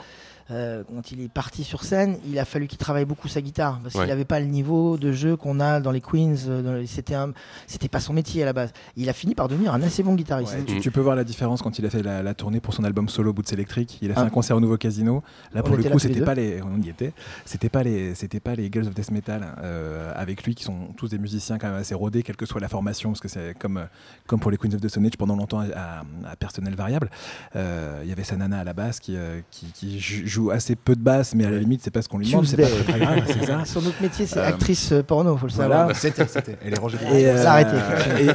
euh, 0.50 0.82
quand 0.92 1.12
il 1.12 1.20
est 1.22 1.28
parti 1.28 1.64
sur 1.64 1.84
scène, 1.84 2.18
il 2.28 2.38
a 2.38 2.44
fallu 2.44 2.66
qu'il 2.66 2.78
travaille 2.78 3.04
beaucoup 3.04 3.28
sa 3.28 3.40
guitare 3.40 3.78
parce 3.82 3.94
Ouais. 3.94 4.02
qu'il 4.02 4.10
n'avait 4.10 4.24
pas 4.24 4.40
le 4.40 4.46
niveau 4.46 4.96
de 4.96 5.12
jeu 5.12 5.36
qu'on 5.36 5.60
a 5.60 5.80
dans 5.80 5.90
les 5.92 6.00
Queens. 6.00 6.34
euh, 6.48 6.84
C'était 6.86 7.14
un, 7.14 7.32
c'était 7.66 7.88
pas 7.88 8.00
son 8.00 8.12
métier 8.12 8.42
à 8.42 8.46
la 8.46 8.52
base. 8.52 8.72
Il 8.96 9.08
a 9.08 9.12
fini 9.12 9.34
par 9.34 9.48
devenir 9.48 9.72
un 9.74 9.82
assez 9.82 10.02
bon 10.02 10.14
guitariste. 10.14 10.54
Ouais, 10.54 10.64
tu, 10.64 10.76
Mm. 10.76 10.80
tu 10.80 10.90
peux 10.90 11.00
voir 11.00 11.16
la 11.16 11.24
différence 11.24 11.62
quand 11.62 11.78
il 11.78 11.86
a 11.86 11.90
fait 11.90 12.02
la, 12.02 12.22
la 12.22 12.34
tournée 12.34 12.60
pour 12.60 12.74
son 12.74 12.84
album 12.84 13.08
solo 13.08 13.32
Boots 13.32 13.52
Electric. 13.52 13.98
Il 14.02 14.10
a 14.10 14.14
fait 14.14 14.20
Ah. 14.20 14.24
un 14.24 14.30
concert 14.30 14.56
au 14.56 14.60
Nouveau 14.60 14.76
Casino. 14.76 15.22
Là, 15.52 15.60
On 15.64 15.66
pour 15.68 15.76
le 15.76 15.82
coup, 15.84 15.98
c'était 15.98 16.20
pas 16.22 16.34
les, 16.34 16.60
on 16.62 16.80
y 16.80 16.88
était. 16.88 17.12
C'était 17.44 17.68
pas 17.68 17.82
les, 17.82 18.14
c'était 18.14 18.40
pas 18.40 18.54
les 18.54 18.70
Girls 18.72 18.86
of 18.88 18.94
Death 18.94 19.10
Metal 19.10 19.46
euh, 19.62 20.12
avec 20.16 20.44
lui 20.44 20.54
qui 20.54 20.64
sont 20.64 20.88
tous 20.96 21.08
des 21.08 21.18
musiciens 21.18 21.58
quand 21.58 21.68
même 21.68 21.76
assez 21.80 21.94
rodés, 21.94 22.22
quelle 22.22 22.36
que 22.36 22.46
soit 22.46 22.60
la 22.60 22.68
formation, 22.68 23.10
parce 23.10 23.20
que 23.20 23.28
c'est 23.28 23.54
comme 23.58 23.86
comme 24.26 24.40
pour 24.40 24.50
les 24.50 24.56
Queens 24.56 24.74
of 24.74 24.80
the 24.80 24.88
Stone 24.88 25.06
Age 25.06 25.16
pendant 25.18 25.36
longtemps 25.36 25.60
à, 25.60 26.02
à 26.28 26.36
personnel 26.36 26.74
variable. 26.74 27.10
Euh, 27.56 28.00
Il 28.02 28.08
y 28.08 28.12
avait 28.12 28.24
sa 28.24 28.36
nana 28.36 28.60
à 28.60 28.64
la 28.64 28.72
basse 28.72 29.00
qui, 29.00 29.16
euh, 29.16 29.40
qui, 29.50 29.66
qui 29.72 29.98
jou- 30.00 30.26
joue 30.40 30.50
assez 30.50 30.76
peu 30.76 30.94
de 30.96 31.00
basse, 31.00 31.34
mais 31.34 31.44
à 31.44 31.50
la 31.50 31.58
limite, 31.58 31.80
c'est 31.82 31.90
pas 31.90 32.02
ce 32.02 32.08
qu'on 32.08 32.18
lui 32.18 32.28
demande. 32.28 32.46
C'est 32.46 32.56
pas 32.56 32.64
Tuesday. 32.64 32.82
très, 32.84 32.92
très 32.92 33.00
grave, 33.00 33.22
c'est 33.26 33.46
ça. 33.46 33.64
Son 33.64 33.80
autre 33.80 34.00
métier, 34.00 34.26
c'est 34.26 34.38
Euh, 34.38 34.46
actrice 34.48 34.92
euh, 34.92 35.02
porno, 35.02 35.36
faut 35.36 35.46
le 35.46 35.52
voilà. 35.52 35.76
savoir. 35.78 35.96
C'était, 35.96 36.26
c'était. 36.26 36.56
Elle 36.64 36.74
est 36.74 36.78
rangée. 36.78 36.98
Et, 37.12 37.36
s'arrêter. 37.36 37.76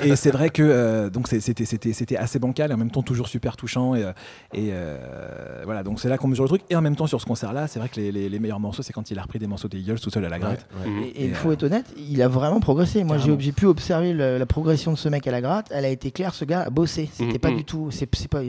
et, 0.04 0.10
et 0.10 0.16
c'est 0.16 0.32
vrai 0.32 0.50
que 0.50 0.64
euh, 0.64 1.10
donc 1.10 1.28
c'était 1.28 1.66
c'était 1.66 1.94
c'était 1.94 2.18
assez 2.18 2.40
bancal 2.40 2.72
et 2.72 2.74
en 2.74 2.78
même 2.78 2.92
temps 2.92 3.02
toujours 3.04 3.28
super 3.28 3.56
touchant 3.58 3.96
et, 3.96 4.04
euh, 4.04 4.12
et 4.54 4.70
euh, 4.72 5.62
voilà 5.66 5.84
donc 5.84 6.00
c'est 6.00 6.10
là 6.10 6.18
qu'on 6.18 6.28
mesure 6.28 6.44
le 6.44 6.50
truc 6.50 6.62
et 6.70 6.76
en 6.76 6.82
même 6.82 6.96
temps 6.96 7.08
sur 7.08 7.20
ce 7.22 7.26
concert 7.26 7.54
là 7.54 7.68
c'est 7.68 7.80
vrai 7.80 7.90
que 7.90 8.00
les, 8.00 8.12
les- 8.12 8.30
les 8.30 8.40
meilleurs 8.40 8.60
morceaux 8.60 8.84
c'est 8.84 8.94
quand 8.94 9.10
il 9.12 9.20
a 9.20 9.22
repris 9.24 9.40
des 9.40 9.48
morceaux 9.48 9.68
des 9.68 9.80
Eagles 9.80 10.00
tout 10.00 10.10
seul 10.10 10.26
à 10.26 10.30
la 10.30 10.40
gratte. 10.40 10.66
Et, 10.86 11.24
et 11.24 11.26
il 11.26 11.34
faut 11.36 11.50
euh, 11.50 11.54
être 11.54 11.64
honnête, 11.64 11.86
il 11.98 12.22
a 12.22 12.28
vraiment 12.28 12.60
progressé. 12.60 13.04
Moi, 13.04 13.18
j'ai 13.18 13.52
pu 13.52 13.66
observer 13.66 14.14
le- 14.14 14.38
la 14.38 14.46
progression 14.46 14.92
de 14.92 14.98
ce 14.98 15.10
mec 15.10 15.26
à 15.28 15.32
la 15.32 15.42
gratte. 15.42 15.68
Elle 15.72 15.86
a 15.86 15.90
été 15.90 16.12
claire, 16.12 16.34
ce 16.34 16.46
gars 16.46 16.62
a 16.62 16.70
bossé. 16.70 17.10
C'était 17.14 17.34
Mhm, 17.34 17.40
pas 17.40 17.50
mhm. 17.52 17.58
du 17.58 17.66
tout. 17.66 17.90
C'est 17.92 18.10
c'est 18.16 18.28
pas. 18.28 18.42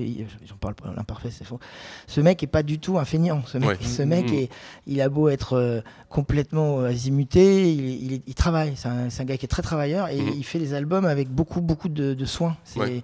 J'en 0.46 0.56
parle 0.60 0.74
pas, 0.74 0.92
l'imparfait, 0.96 1.30
c'est 1.30 1.44
faux. 1.44 1.58
Ce 2.06 2.20
mec 2.20 2.42
est 2.42 2.46
pas 2.48 2.62
du 2.62 2.78
tout 2.78 2.98
un 2.98 3.04
feignant. 3.04 3.42
Ce 3.46 3.58
mec, 3.58 3.68
Ouais. 3.68 3.76
ce 3.80 4.02
mec 4.02 4.32
est, 4.32 4.48
il 4.86 5.00
a 5.00 5.08
beau 5.08 5.28
être 5.28 5.54
euh, 5.54 5.80
complètement 6.08 6.80
azimuté, 6.80 7.72
il, 7.72 8.34
travaille. 8.34 8.72
C'est 8.76 8.88
un, 8.88 9.24
gars 9.24 9.36
qui 9.36 9.44
est 9.44 9.48
très 9.48 9.62
travailleur 9.62 10.08
et 10.08 10.20
Mhm. 10.20 10.32
il 10.36 10.44
fait 10.44 10.58
des 10.58 10.74
albums 10.74 11.04
avec 11.04 11.28
beaucoup, 11.28 11.60
beaucoup 11.60 11.88
de, 11.88 12.14
de 12.14 12.24
soin. 12.24 12.56
C'est 12.64 12.80
Ouais. 12.80 13.02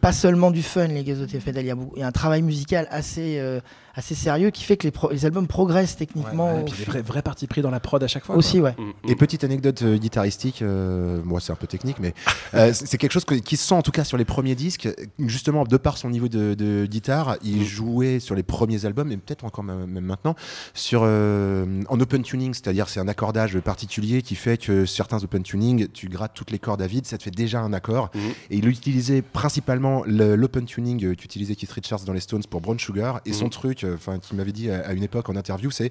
pas 0.00 0.12
seulement 0.12 0.50
du 0.50 0.62
fun, 0.62 0.86
les 0.88 1.04
Gazotes 1.04 1.38
Fedel. 1.38 1.64
Il 1.64 1.68
y 1.68 1.70
a 1.70 1.74
beaucoup- 1.74 1.96
il 1.96 2.00
y 2.00 2.02
a 2.02 2.06
un 2.06 2.12
travail 2.12 2.42
musical 2.42 2.86
assez, 2.90 3.38
euh, 3.38 3.60
assez 4.00 4.14
sérieux 4.14 4.50
qui 4.50 4.64
fait 4.64 4.76
que 4.76 4.84
les, 4.84 4.90
pro- 4.90 5.10
les 5.10 5.24
albums 5.26 5.46
progressent 5.46 5.96
techniquement. 5.96 6.54
Ouais, 6.56 6.64
puis 6.64 6.74
des 6.78 6.84
vrais, 6.84 7.02
vrais 7.02 7.22
partis 7.22 7.46
pris 7.46 7.62
dans 7.62 7.70
la 7.70 7.80
prod 7.80 8.02
à 8.02 8.08
chaque 8.08 8.24
fois 8.24 8.34
aussi, 8.36 8.58
ouais. 8.60 8.74
Mhm. 8.78 8.92
Et 9.10 9.14
petite 9.14 9.44
anecdote 9.44 9.82
euh, 9.82 9.96
guitaristique, 9.98 10.62
euh, 10.62 11.20
moi 11.24 11.38
c'est 11.40 11.52
un 11.52 11.56
peu 11.56 11.66
technique, 11.66 11.98
mais 12.00 12.14
euh, 12.54 12.72
c'est 12.72 12.98
quelque 12.98 13.12
chose 13.12 13.24
que- 13.24 13.34
qui 13.34 13.56
se 13.56 13.66
sent 13.66 13.74
en 13.74 13.82
tout 13.82 13.90
cas 13.92 14.04
sur 14.04 14.16
les 14.16 14.24
premiers 14.24 14.54
disques, 14.54 14.88
justement 15.18 15.64
de 15.64 15.76
par 15.76 15.98
son 15.98 16.10
niveau 16.10 16.28
de, 16.28 16.54
de 16.54 16.86
guitare, 16.86 17.36
il 17.42 17.64
jouait 17.64 18.20
sur 18.20 18.34
les 18.34 18.42
premiers 18.42 18.84
albums, 18.86 19.12
et 19.12 19.16
peut-être 19.16 19.44
encore 19.44 19.64
même 19.64 20.00
maintenant, 20.00 20.34
sur, 20.74 21.02
euh, 21.04 21.82
en 21.88 22.00
open 22.00 22.22
tuning, 22.22 22.54
c'est-à-dire 22.54 22.88
c'est 22.88 23.00
un 23.00 23.08
accordage 23.08 23.58
particulier 23.60 24.22
qui 24.22 24.34
fait 24.34 24.56
que 24.56 24.86
certains 24.86 25.22
open 25.22 25.42
tuning, 25.42 25.88
tu 25.92 26.08
grattes 26.08 26.32
toutes 26.34 26.50
les 26.50 26.58
cordes 26.58 26.82
à 26.82 26.86
vide, 26.86 27.06
ça 27.06 27.18
te 27.18 27.22
fait 27.22 27.30
déjà 27.30 27.60
un 27.60 27.72
accord. 27.72 28.10
Et 28.50 28.56
il 28.58 28.66
utilisait 28.68 29.22
principalement 29.22 30.02
le- 30.06 30.34
l'open 30.36 30.64
tuning 30.64 31.14
qu'utilisait 31.16 31.54
Keith 31.54 31.72
Richards 31.72 32.00
dans 32.06 32.12
les 32.12 32.20
Stones 32.20 32.42
pour 32.48 32.60
Brown 32.60 32.78
Sugar, 32.78 33.20
et 33.26 33.32
son 33.32 33.48
truc, 33.48 33.84
euh, 33.84 33.89
enfin 33.94 34.18
qui 34.18 34.34
m'avait 34.34 34.52
dit 34.52 34.70
à, 34.70 34.80
à 34.86 34.92
une 34.92 35.02
époque 35.02 35.28
en 35.28 35.36
interview, 35.36 35.70
c'est 35.70 35.90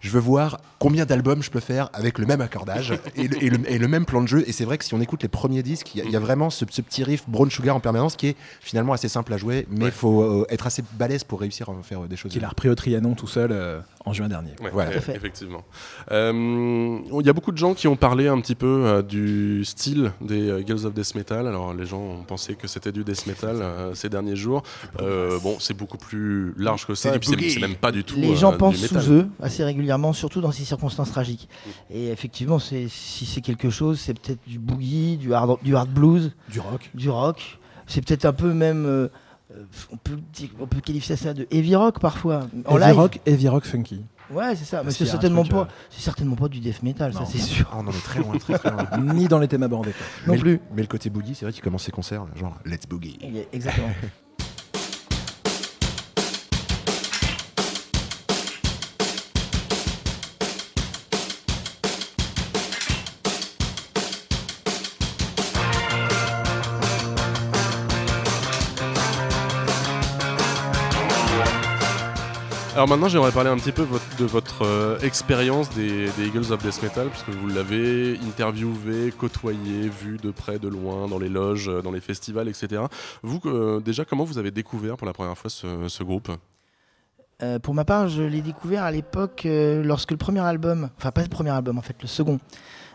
je 0.00 0.10
veux 0.10 0.20
voir 0.20 0.58
combien 0.78 1.04
d'albums 1.04 1.42
je 1.42 1.50
peux 1.50 1.60
faire 1.60 1.90
avec 1.92 2.18
le 2.18 2.26
même 2.26 2.40
accordage 2.40 2.94
et, 3.16 3.28
le, 3.28 3.42
et 3.44 3.50
le- 3.50 3.70
et 3.70 3.78
le 3.78 3.88
même 3.88 4.04
plan 4.06 4.22
de 4.22 4.28
jeu. 4.28 4.44
Et 4.46 4.52
c'est 4.52 4.64
vrai 4.64 4.78
que 4.78 4.84
si 4.84 4.94
on 4.94 5.00
écoute 5.00 5.22
les 5.22 5.28
premiers 5.28 5.62
disques, 5.62 5.94
il 5.94 5.98
y, 5.98 6.00
a- 6.02 6.04
il 6.04 6.10
y 6.10 6.16
a 6.16 6.20
vraiment 6.20 6.48
ce, 6.50 6.64
ce 6.70 6.80
petit 6.82 7.04
riff 7.04 7.24
Brown 7.28 7.50
Sugar 7.50 7.76
en 7.76 7.80
permanence 7.80 8.16
qui 8.16 8.28
est 8.28 8.36
finalement 8.60 8.92
assez 8.92 9.08
simple 9.08 9.32
à 9.34 9.36
jouer, 9.36 9.66
mais 9.70 9.76
il 9.76 9.84
Ouais. 9.84 9.90
faut 9.90 10.22
euh, 10.22 10.46
être 10.48 10.66
assez 10.66 10.82
balèze 10.94 11.24
pour 11.24 11.40
réussir 11.40 11.68
à 11.68 11.72
en 11.72 11.82
faire 11.82 12.04
euh, 12.04 12.08
des 12.08 12.16
choses. 12.16 12.32
qu'il 12.32 12.44
a 12.44 12.48
repris 12.48 12.68
au 12.68 12.74
Trianon 12.74 13.14
tout 13.14 13.26
seul 13.26 13.50
euh, 13.52 13.80
en 14.06 14.12
juin 14.14 14.28
dernier 14.28 14.52
Ouais, 14.62 14.70
Voilà. 14.72 14.92
Tout 14.92 14.98
à 14.98 15.00
fait. 15.02 15.16
effectivement. 15.16 15.62
Euh, 16.10 16.98
Il 17.20 17.26
y 17.26 17.28
a 17.28 17.32
beaucoup 17.32 17.52
de 17.52 17.58
gens 17.58 17.74
qui 17.74 17.86
ont 17.86 17.96
parlé 17.96 18.28
un 18.28 18.40
petit 18.40 18.54
peu 18.54 18.66
euh, 18.86 19.02
du 19.02 19.64
style 19.64 20.12
des 20.20 20.48
euh, 20.48 20.62
Girls 20.66 20.86
of 20.86 20.94
Death 20.94 21.14
Metal. 21.14 21.46
Alors 21.46 21.74
les 21.74 21.86
gens 21.86 22.00
ont 22.00 22.22
pensé 22.24 22.54
que 22.54 22.66
c'était 22.66 22.92
du 22.92 23.04
death 23.04 23.26
metal 23.26 23.56
euh, 23.60 23.94
ces 23.94 24.08
derniers 24.08 24.36
jours. 24.36 24.62
Euh, 25.00 25.38
bon, 25.40 25.56
c'est 25.58 25.74
beaucoup 25.74 25.98
plus 25.98 26.54
large 26.56 26.86
que 26.86 26.94
ça. 26.94 27.14
Et 27.14 27.18
puis 27.18 27.28
c'est 27.50 27.60
même 27.60 27.74
pas 27.76 27.92
du 27.92 28.04
tout. 28.04 28.16
Les 28.16 28.32
euh, 28.32 28.36
gens 28.36 28.52
du 28.52 28.58
pensent 28.58 28.86
sous 28.86 29.12
eux 29.12 29.28
assez 29.42 29.64
régulièrement, 29.64 30.12
surtout 30.12 30.40
dans 30.40 30.52
ces 30.52 30.64
circonstances 30.64 31.10
tragiques. 31.10 31.48
Et 31.90 32.08
effectivement, 32.08 32.58
si 32.58 32.88
c'est 32.88 33.40
quelque 33.42 33.70
chose, 33.70 34.00
c'est 34.00 34.14
peut-être 34.18 34.40
du 34.46 34.58
boogie, 34.58 35.16
du 35.18 35.34
hard, 35.34 35.58
du 35.62 35.76
hard 35.76 35.90
blues, 35.90 36.32
du 36.48 36.60
rock 36.60 36.90
du 36.94 37.10
rock. 37.10 37.58
C'est 37.86 38.04
peut-être 38.04 38.24
un 38.24 38.32
peu 38.32 38.52
même. 38.54 39.08
Euh, 39.54 39.64
on, 39.92 39.96
peut, 39.96 40.18
dire- 40.32 40.50
on 40.60 40.66
peut 40.66 40.80
qualifier 40.80 41.16
ça 41.16 41.34
de 41.34 41.46
heavy 41.50 41.74
rock 41.76 41.98
parfois. 42.00 42.40
En 42.66 42.76
heavy 42.76 42.86
live. 42.86 42.96
rock 42.96 43.20
heavy 43.26 43.48
rock 43.48 43.64
funky 43.64 44.02
Ouais, 44.32 44.54
c'est 44.54 44.64
ça. 44.64 44.82
Mais 44.84 44.92
c'est 44.92 45.06
certainement, 45.06 45.44
pas, 45.44 45.62
euh, 45.62 45.64
c'est 45.90 46.02
certainement 46.02 46.36
pas 46.36 46.46
du 46.48 46.60
death 46.60 46.84
metal, 46.84 47.12
ça 47.12 47.20
Non. 47.20 47.26
c'est 47.26 47.38
sûr. 47.38 47.68
Ah, 47.72 47.78
on 47.80 47.86
en 47.88 47.90
est 47.90 48.04
très 48.04 48.20
loin, 48.20 48.38
très 48.38 48.56
très 48.58 48.70
loin. 48.70 48.86
ni 49.14 49.26
dans 49.26 49.40
les 49.40 49.48
thèmes 49.48 49.64
abordés. 49.64 49.90
Non 50.26 50.34
mais, 50.34 50.36
le- 50.36 50.42
plus. 50.42 50.60
mais 50.74 50.82
le 50.82 50.88
côté 50.88 51.10
boogie, 51.10 51.34
c'est 51.34 51.44
vrai 51.44 51.52
qu'il 51.52 51.62
commence 51.64 51.82
ses 51.82 51.90
concerts, 51.90 52.24
genre 52.36 52.56
Let's 52.64 52.86
Boogie. 52.88 53.18
Exactement. 53.52 53.88
Alors 72.80 72.88
maintenant, 72.88 73.08
j'aimerais 73.08 73.30
parler 73.30 73.50
un 73.50 73.58
petit 73.58 73.72
peu 73.72 73.86
de 74.18 74.24
votre 74.24 74.64
euh, 74.64 74.98
expérience 75.00 75.68
des, 75.68 76.08
Eagles 76.18 76.50
of 76.50 76.62
Death 76.62 76.82
Metal, 76.82 77.08
puisque 77.10 77.28
vous 77.28 77.46
l'avez 77.46 78.18
interviewé, 78.26 79.12
côtoyé, 79.12 79.90
vu 79.90 80.16
de 80.16 80.30
près, 80.30 80.58
de 80.58 80.66
loin, 80.66 81.06
dans 81.06 81.18
les 81.18 81.28
loges, 81.28 81.68
euh, 81.68 81.82
dans 81.82 81.90
les 81.90 82.00
festivals, 82.00 82.48
etc. 82.48 82.84
Vous, 83.22 83.38
euh, 83.44 83.80
déjà, 83.80 84.06
comment 84.06 84.24
vous 84.24 84.38
avez 84.38 84.50
découvert 84.50 84.96
pour 84.96 85.06
la 85.06 85.12
première 85.12 85.36
fois 85.36 85.50
ce, 85.50 86.02
groupe? 86.02 86.30
Pour 87.62 87.74
ma 87.74 87.84
part, 87.84 88.08
je 88.08 88.22
l'ai 88.22 88.40
découvert 88.40 88.84
à 88.84 88.90
l'époque 88.90 89.46
lorsque 89.46 90.12
le 90.12 90.16
premier 90.16 90.40
album, 90.40 90.88
enfin 90.96 91.10
pas 91.10 91.20
le 91.20 91.28
premier 91.28 91.50
album 91.50 91.76
en 91.76 91.82
fait, 91.82 91.96
le 92.00 92.08
second, 92.08 92.40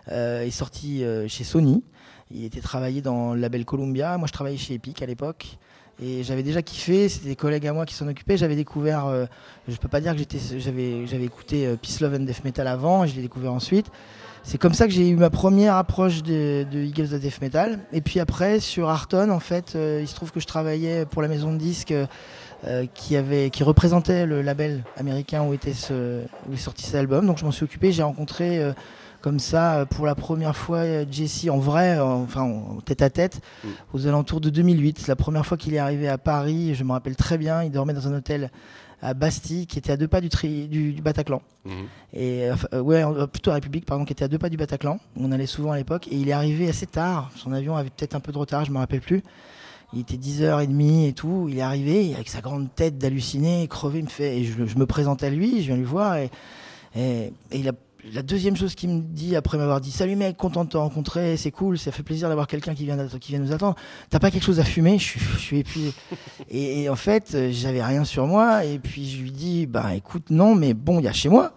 est 0.07 0.49
sorti 0.49 1.03
chez 1.27 1.43
Sony. 1.43 1.83
Il 2.31 2.43
était 2.43 2.61
travaillé 2.61 3.01
dans 3.01 3.35
le 3.35 3.39
label 3.39 3.65
Columbia. 3.65 4.17
Moi, 4.17 4.27
je 4.27 4.33
travaillais 4.33 4.57
chez 4.57 4.73
Epic 4.73 5.03
à 5.03 5.05
l'époque. 5.05 5.59
Et 6.01 6.23
j'avais 6.23 6.43
déjà 6.43 6.61
kiffé, 6.61 7.07
c'était 7.07 7.29
des 7.29 7.35
collègues 7.35 7.67
à 7.67 7.73
moi 7.73 7.85
qui 7.85 7.93
s'en 7.93 8.07
occupaient. 8.07 8.37
J'avais 8.37 8.55
découvert, 8.55 9.05
euh, 9.05 9.25
je 9.67 9.77
peux 9.77 9.87
pas 9.87 10.01
dire 10.01 10.11
que 10.11 10.19
j'étais, 10.19 10.39
j'avais, 10.59 11.07
j'avais 11.07 11.23
écouté 11.23 11.65
euh, 11.65 11.77
Peace 11.81 12.01
Love 12.01 12.15
and 12.15 12.25
Death 12.25 12.43
Metal 12.43 12.67
avant, 12.67 13.05
et 13.05 13.07
je 13.07 13.15
l'ai 13.15 13.21
découvert 13.21 13.53
ensuite. 13.53 13.87
C'est 14.43 14.57
comme 14.57 14.73
ça 14.73 14.85
que 14.85 14.93
j'ai 14.93 15.09
eu 15.09 15.15
ma 15.15 15.29
première 15.29 15.75
approche 15.75 16.21
de, 16.21 16.65
de 16.69 16.79
Eagles 16.79 17.15
of 17.15 17.19
Death 17.19 17.41
Metal. 17.41 17.79
Et 17.93 18.01
puis 18.01 18.19
après, 18.19 18.59
sur 18.59 18.89
Arton, 18.89 19.29
en 19.29 19.39
fait, 19.39 19.73
euh, 19.75 19.99
il 20.01 20.07
se 20.07 20.13
trouve 20.15 20.31
que 20.31 20.39
je 20.39 20.45
travaillais 20.45 21.05
pour 21.05 21.21
la 21.21 21.27
maison 21.27 21.51
de 21.53 21.57
disques 21.57 21.93
euh, 21.93 22.85
qui, 22.93 23.15
avait, 23.15 23.49
qui 23.49 23.63
représentait 23.63 24.25
le 24.25 24.41
label 24.41 24.83
américain 24.97 25.43
où, 25.43 25.53
était 25.53 25.73
où 25.91 26.53
est 26.53 26.57
sorti 26.57 26.83
cet 26.83 26.95
album. 26.95 27.25
Donc 27.25 27.39
je 27.39 27.45
m'en 27.45 27.51
suis 27.51 27.63
occupé. 27.63 27.91
J'ai 27.91 28.03
rencontré 28.03 28.61
comme 29.25 29.39
ça 29.39 29.77
euh, 29.79 29.85
pour 29.85 30.05
la 30.05 30.13
première 30.13 30.55
fois 30.55 30.77
euh, 30.77 31.03
Jesse 31.09 31.47
en 31.49 31.57
vrai, 31.57 31.99
en- 31.99 32.21
enfin 32.21 32.43
en 32.43 32.79
tête 32.85 33.01
à 33.01 33.09
tête, 33.09 33.41
Mm. 33.63 33.67
aux 33.93 34.05
alentours 34.07 34.39
de 34.39 34.51
2008. 34.51 34.99
C'est 34.99 35.07
la 35.07 35.15
première 35.15 35.43
fois 35.47 35.57
qu'il 35.57 35.73
est 35.73 35.79
arrivé 35.79 36.07
à 36.07 36.19
Paris. 36.19 36.75
Je 36.75 36.83
me 36.83 36.91
rappelle 36.91 37.15
très 37.15 37.39
bien. 37.39 37.63
Il 37.63 37.71
dormait 37.71 37.93
dans 37.95 38.07
un 38.07 38.13
hôtel 38.13 38.51
à 39.01 39.15
Bastille 39.15 39.65
qui 39.65 39.79
était 39.79 39.91
à 39.91 39.97
deux 39.97 40.07
pas 40.07 40.21
du, 40.21 40.29
tri- 40.29 40.67
du, 40.67 40.93
du 40.93 41.01
Bataclan. 41.01 41.41
Mhm. 41.65 41.73
Et 42.13 42.49
euh, 42.49 42.55
euh, 42.73 42.81
ouais, 42.81 43.03
euh, 43.03 43.25
plutôt 43.25 43.49
à 43.49 43.55
République, 43.55 43.85
pardon, 43.87 44.05
qui 44.05 44.13
était 44.13 44.25
à 44.25 44.27
deux 44.27 44.37
pas 44.37 44.49
du 44.49 44.57
Bataclan. 44.57 44.99
On 45.19 45.31
allait 45.31 45.47
souvent 45.47 45.71
à 45.71 45.77
l'époque. 45.77 46.07
Et 46.11 46.15
il 46.17 46.29
est 46.29 46.33
arrivé 46.33 46.69
assez 46.69 46.85
tard. 46.85 47.31
Son 47.35 47.51
avion 47.51 47.75
avait 47.75 47.89
peut-être 47.89 48.13
un 48.15 48.19
peu 48.19 48.31
de 48.31 48.37
retard, 48.37 48.63
je 48.63 48.71
me 48.71 48.77
rappelle 48.77 49.01
plus. 49.01 49.23
Il 49.93 50.01
était 50.01 50.17
10h30 50.17 51.07
et 51.07 51.13
tout. 51.13 51.47
Il 51.49 51.57
est 51.57 51.61
arrivé 51.61 52.13
avec 52.13 52.29
sa 52.29 52.41
grande 52.41 52.67
tête 52.75 52.99
d'halluciné, 52.99 53.67
crevé. 53.67 53.99
Il 53.99 54.05
me 54.05 54.09
fait, 54.09 54.37
et 54.37 54.43
je, 54.43 54.65
je 54.67 54.77
me 54.77 54.85
présente 54.85 55.23
à 55.23 55.31
lui, 55.31 55.61
je 55.61 55.67
viens 55.67 55.77
lui 55.77 55.83
voir. 55.83 56.15
Et, 56.17 56.29
et, 56.95 57.33
et 57.51 57.57
il 57.59 57.67
a- 57.69 57.73
la 58.13 58.21
deuxième 58.21 58.55
chose 58.55 58.75
qu'il 58.75 58.89
me 58.89 59.01
dit 59.01 59.35
après 59.35 59.57
m'avoir 59.57 59.81
dit 59.81 59.91
Salut 59.91 60.15
mec, 60.15 60.37
content 60.37 60.63
de 60.63 60.69
te 60.69 60.77
rencontrer, 60.77 61.37
c'est 61.37 61.51
cool, 61.51 61.77
ça 61.79 61.91
fait 61.91 62.03
plaisir 62.03 62.29
d'avoir 62.29 62.47
quelqu'un 62.47 62.75
qui 62.75 62.85
vient, 62.85 63.07
qui 63.19 63.31
vient 63.31 63.39
nous 63.41 63.51
attendre. 63.51 63.75
T'as 64.09 64.19
pas 64.19 64.31
quelque 64.31 64.43
chose 64.45 64.59
à 64.59 64.63
fumer? 64.63 64.97
Je 64.99 65.03
suis, 65.03 65.19
je 65.19 65.39
suis 65.39 65.57
épuisé. 65.59 65.93
et, 66.49 66.83
et 66.83 66.89
en 66.89 66.95
fait, 66.95 67.31
euh, 67.33 67.49
j'avais 67.51 67.83
rien 67.83 68.03
sur 68.03 68.27
moi. 68.27 68.63
Et 68.65 68.77
puis 68.79 69.09
je 69.09 69.21
lui 69.21 69.31
dis 69.31 69.65
Bah 69.65 69.95
écoute, 69.95 70.29
non, 70.29 70.53
mais 70.55 70.73
bon, 70.73 70.99
il 70.99 71.05
y 71.05 71.07
a 71.07 71.13
chez 71.13 71.29
moi. 71.29 71.53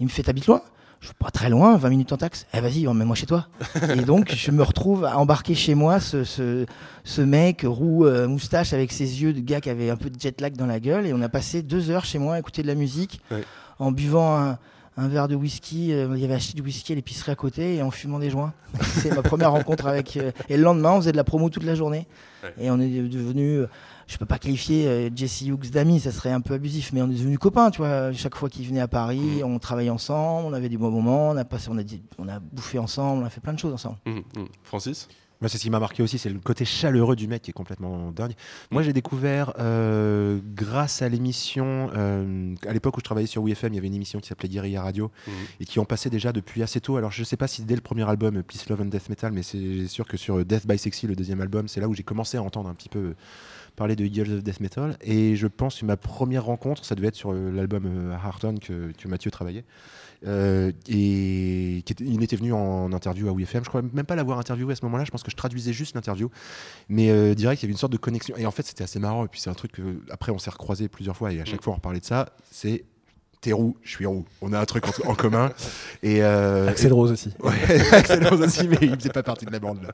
Il 0.00 0.06
me 0.06 0.10
fait 0.10 0.22
T'habites 0.24 0.46
loin? 0.46 0.62
Je 1.00 1.08
suis 1.08 1.14
pas 1.16 1.30
très 1.30 1.50
loin, 1.50 1.76
20 1.76 1.90
minutes 1.90 2.12
en 2.12 2.16
taxe. 2.16 2.46
Eh 2.54 2.60
vas-y, 2.60 2.88
emmène-moi 2.88 3.14
chez 3.14 3.26
toi. 3.26 3.48
et 3.94 4.00
donc, 4.02 4.32
je 4.34 4.50
me 4.50 4.62
retrouve 4.62 5.04
à 5.04 5.18
embarquer 5.18 5.54
chez 5.54 5.74
moi 5.74 6.00
ce, 6.00 6.24
ce, 6.24 6.64
ce 7.04 7.20
mec 7.20 7.62
roux 7.66 8.06
euh, 8.06 8.26
moustache 8.26 8.72
avec 8.72 8.90
ses 8.90 9.22
yeux 9.22 9.34
de 9.34 9.40
gars 9.40 9.60
qui 9.60 9.68
avait 9.68 9.90
un 9.90 9.96
peu 9.96 10.08
de 10.08 10.18
jet 10.18 10.40
lag 10.40 10.56
dans 10.56 10.64
la 10.64 10.80
gueule. 10.80 11.06
Et 11.06 11.12
on 11.12 11.20
a 11.20 11.28
passé 11.28 11.60
deux 11.62 11.90
heures 11.90 12.06
chez 12.06 12.18
moi 12.18 12.36
à 12.36 12.38
écouter 12.38 12.62
de 12.62 12.68
la 12.68 12.74
musique 12.74 13.20
Ouais. 13.30 13.44
en 13.78 13.92
buvant 13.92 14.34
un, 14.38 14.58
un 14.96 15.08
verre 15.08 15.28
de 15.28 15.34
whisky. 15.34 15.92
euh, 15.92 16.08
il 16.14 16.20
y 16.20 16.24
avait 16.24 16.34
acheté 16.34 16.54
du 16.54 16.62
whisky 16.62 16.92
à 16.92 16.94
l'épicerie 16.94 17.32
à 17.32 17.34
côté 17.36 17.76
et 17.76 17.82
en 17.82 17.90
fumant 17.90 18.18
des 18.18 18.30
joints. 18.30 18.52
C'est 18.82 19.14
ma 19.14 19.22
première 19.22 19.52
rencontre 19.52 19.86
avec. 19.86 20.16
euh, 20.16 20.30
et 20.48 20.56
le 20.56 20.62
lendemain, 20.62 20.92
on 20.92 20.96
faisait 21.00 21.12
de 21.12 21.16
la 21.16 21.24
promo 21.24 21.50
toute 21.50 21.64
la 21.64 21.74
journée. 21.74 22.06
Ouais. 22.42 22.54
Et 22.60 22.70
on 22.70 22.78
est 22.80 22.88
devenu. 22.88 23.62
Je 24.06 24.18
peux 24.18 24.26
pas 24.26 24.38
qualifier 24.38 24.86
euh, 24.86 25.10
Jesse 25.16 25.40
Hughes 25.42 25.70
d'amis, 25.70 25.98
ça 26.00 26.12
serait 26.12 26.30
un 26.30 26.42
peu 26.42 26.52
abusif, 26.54 26.92
mais 26.92 27.00
on 27.00 27.06
est 27.10 27.14
devenus 27.14 27.38
copains, 27.38 27.70
tu 27.70 27.78
vois. 27.78 28.12
Chaque 28.12 28.34
fois 28.34 28.50
qu'il 28.50 28.66
venait 28.68 28.80
à 28.82 28.88
Paris, 28.88 29.42
on 29.42 29.58
travaillait 29.58 29.88
ensemble, 29.90 30.46
on 30.46 30.52
avait 30.52 30.68
des 30.68 30.76
bons 30.76 30.90
moments, 30.90 31.30
on 31.30 31.36
a 31.38 31.44
passé, 31.46 31.68
on 31.70 31.78
a, 31.78 31.82
dit- 31.82 32.02
on 32.18 32.28
a 32.28 32.38
bouffé 32.38 32.78
ensemble, 32.78 33.22
on 33.22 33.26
a 33.26 33.30
fait 33.30 33.40
plein 33.40 33.54
de 33.54 33.58
choses 33.58 33.72
ensemble. 33.72 33.96
Mhm, 34.04 34.22
mhm. 34.36 34.46
Francis? 34.62 35.08
Moi, 35.40 35.48
c'est 35.48 35.58
ce 35.58 35.62
qui 35.64 35.70
m'a 35.70 35.80
marqué 35.80 36.02
aussi, 36.02 36.16
c'est 36.18 36.30
le 36.30 36.38
côté 36.38 36.64
chaleureux 36.64 37.16
du 37.16 37.28
mec 37.28 37.42
qui 37.42 37.50
est 37.50 37.54
complètement 37.54 38.12
dingue. 38.12 38.32
Moi, 38.70 38.82
j'ai 38.82 38.92
découvert 38.92 39.52
euh, 39.58 40.38
grâce 40.54 41.02
à 41.02 41.08
l'émission, 41.08 41.90
euh, 41.94 42.54
à 42.66 42.72
l'époque 42.72 42.96
où 42.96 43.00
je 43.00 43.04
travaillais 43.04 43.26
sur 43.26 43.42
WFM, 43.42 43.72
il 43.72 43.76
y 43.76 43.78
avait 43.78 43.88
une 43.88 43.94
émission 43.94 44.20
qui 44.20 44.28
s'appelait 44.28 44.48
Guerilla 44.48 44.82
Radio 44.82 45.10
Mhm. 45.26 45.32
et 45.60 45.64
qui 45.64 45.80
en 45.80 45.84
passait 45.84 46.08
déjà 46.10 46.32
depuis 46.32 46.62
assez 46.62 46.80
tôt. 46.80 46.96
Alors, 46.96 47.10
je 47.10 47.24
sais 47.24 47.36
pas 47.36 47.48
si 47.48 47.62
dès 47.62 47.74
le 47.74 47.80
premier 47.82 48.08
album, 48.08 48.42
Peace, 48.42 48.68
Love 48.70 48.82
and 48.82 48.86
Death 48.86 49.08
Metal, 49.10 49.32
mais 49.32 49.42
c'est 49.42 49.86
sûr 49.88 50.06
que 50.06 50.16
sur 50.16 50.44
Death 50.44 50.66
by 50.66 50.78
Sexy, 50.78 51.06
le 51.06 51.16
deuxième 51.16 51.40
album, 51.40 51.68
c'est 51.68 51.80
là 51.80 51.88
où 51.88 51.94
j'ai 51.94 52.04
commencé 52.04 52.36
à 52.38 52.42
entendre 52.42 52.68
un 52.70 52.74
petit 52.74 52.88
peu 52.88 53.14
parler 53.76 53.96
de 53.96 54.04
Eagles 54.04 54.32
of 54.32 54.42
Death 54.42 54.60
Metal. 54.60 54.96
Et 55.02 55.36
je 55.36 55.46
pense 55.46 55.80
que 55.80 55.84
ma 55.86 55.96
première 55.96 56.44
rencontre, 56.44 56.84
ça 56.84 56.94
devait 56.94 57.08
être 57.08 57.14
sur 57.16 57.32
euh, 57.32 57.50
l'album 57.50 57.84
euh, 57.86 58.12
Hearton 58.16 58.56
que, 58.60 58.92
que 58.92 59.08
Mathieu 59.08 59.30
travaillait. 59.30 59.64
Euh, 60.26 60.72
et 60.88 61.82
qui 61.84 61.92
était- 61.92 62.04
il 62.04 62.22
était 62.22 62.36
venu 62.36 62.52
en 62.54 62.92
interview 62.92 63.28
à 63.28 63.32
WFM. 63.32 63.62
Je 63.64 63.68
crois 63.68 63.82
même 63.82 64.06
pas 64.06 64.14
l'avoir 64.16 64.38
interviewé 64.38 64.72
à 64.72 64.76
ce 64.76 64.84
moment-là. 64.86 65.04
Je 65.04 65.10
pense 65.10 65.22
que 65.22 65.30
je 65.30 65.36
traduisais 65.36 65.72
juste 65.74 65.94
l'interview. 65.94 66.30
Mais 66.88 67.10
euh, 67.10 67.34
direct, 67.34 67.60
il 67.62 67.64
y 67.64 67.66
avait 67.66 67.72
une 67.72 67.78
sorte 67.78 67.92
de 67.92 67.98
connexion. 67.98 68.34
Et 68.36 68.46
en 68.46 68.50
fait, 68.50 68.62
c'était 68.62 68.84
assez 68.84 68.98
marrant. 68.98 69.24
Et 69.24 69.28
puis, 69.28 69.40
c'est 69.40 69.50
un 69.50 69.54
truc 69.54 69.72
que, 69.72 70.00
après, 70.10 70.32
on 70.32 70.38
s'est 70.38 70.50
recroisé 70.50 70.88
plusieurs 70.88 71.16
fois. 71.16 71.32
Et 71.32 71.40
à 71.40 71.44
chaque 71.44 71.62
fois, 71.62 71.72
on 71.74 71.76
reparlait 71.76 72.00
de 72.00 72.04
ça. 72.06 72.30
C'est 72.50 72.84
t'es 73.44 73.52
roux, 73.52 73.76
je 73.82 73.90
suis 73.90 74.06
roux. 74.06 74.24
On 74.40 74.52
a 74.54 74.58
un 74.58 74.64
truc 74.64 74.84
en, 74.88 75.10
en 75.10 75.14
commun. 75.14 75.52
Et, 76.02 76.22
euh, 76.22 76.66
Axel 76.68 76.92
Rose 76.92 77.12
aussi. 77.12 77.30
Ouais, 77.42 77.52
Axel 77.92 78.26
Rose 78.26 78.40
aussi, 78.40 78.66
mais 78.68 78.78
il 78.80 78.94
faisait 78.96 79.10
pas 79.10 79.22
partie 79.22 79.44
de 79.44 79.52
la 79.52 79.58
bande 79.60 79.82
là. 79.82 79.90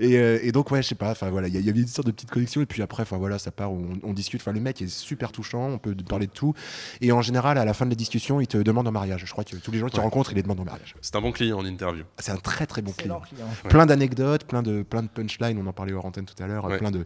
Et, 0.00 0.16
euh, 0.18 0.38
et 0.42 0.52
donc 0.52 0.70
ouais, 0.70 0.82
je 0.82 0.88
sais 0.88 0.94
pas. 0.94 1.10
Enfin 1.10 1.28
voilà, 1.30 1.48
il 1.48 1.54
y, 1.56 1.62
y 1.62 1.68
avait 1.68 1.80
une 1.80 1.86
sorte 1.86 2.06
de 2.06 2.12
petite 2.12 2.30
connexion 2.30 2.60
et 2.62 2.66
puis 2.66 2.80
après, 2.82 3.02
enfin 3.02 3.18
voilà, 3.18 3.38
ça 3.38 3.50
part, 3.50 3.70
on, 3.72 3.88
on 4.02 4.12
discute. 4.14 4.40
Enfin 4.40 4.52
le 4.52 4.60
mec 4.60 4.80
est 4.80 4.88
super 4.88 5.32
touchant, 5.32 5.68
on 5.68 5.78
peut 5.78 5.94
parler 6.08 6.26
de 6.26 6.32
tout. 6.32 6.54
Et 7.02 7.12
en 7.12 7.20
général, 7.22 7.58
à 7.58 7.64
la 7.66 7.74
fin 7.74 7.84
de 7.84 7.90
la 7.90 7.96
discussion, 7.96 8.40
il 8.40 8.46
te 8.46 8.56
demande 8.58 8.88
en 8.88 8.92
mariage. 8.92 9.22
Je 9.26 9.30
crois 9.32 9.44
que 9.44 9.56
tous 9.56 9.70
les 9.70 9.78
gens 9.78 9.88
qu'il 9.88 9.98
Ouais. 9.98 10.04
rencontre, 10.04 10.32
il 10.32 10.36
les 10.36 10.42
demande 10.42 10.60
en 10.60 10.64
mariage. 10.64 10.94
C'est 11.02 11.14
un 11.16 11.20
bon 11.20 11.32
client 11.32 11.58
en 11.58 11.64
interview. 11.66 12.04
C'est 12.18 12.32
un 12.32 12.36
très 12.36 12.66
très 12.66 12.80
bon 12.82 12.92
client. 12.92 13.20
client. 13.20 13.46
Ouais. 13.64 13.70
Plein 13.70 13.84
d'anecdotes, 13.84 14.44
plein 14.44 14.62
de 14.62 14.82
plein 14.82 15.02
de 15.02 15.08
punchlines. 15.08 15.58
On 15.62 15.66
en 15.66 15.72
parlait 15.72 15.92
hors 15.92 16.06
antenne 16.06 16.24
tout 16.24 16.42
à 16.42 16.46
l'heure. 16.46 16.64
Ouais. 16.64 16.78
Plein 16.78 16.90
de, 16.90 17.04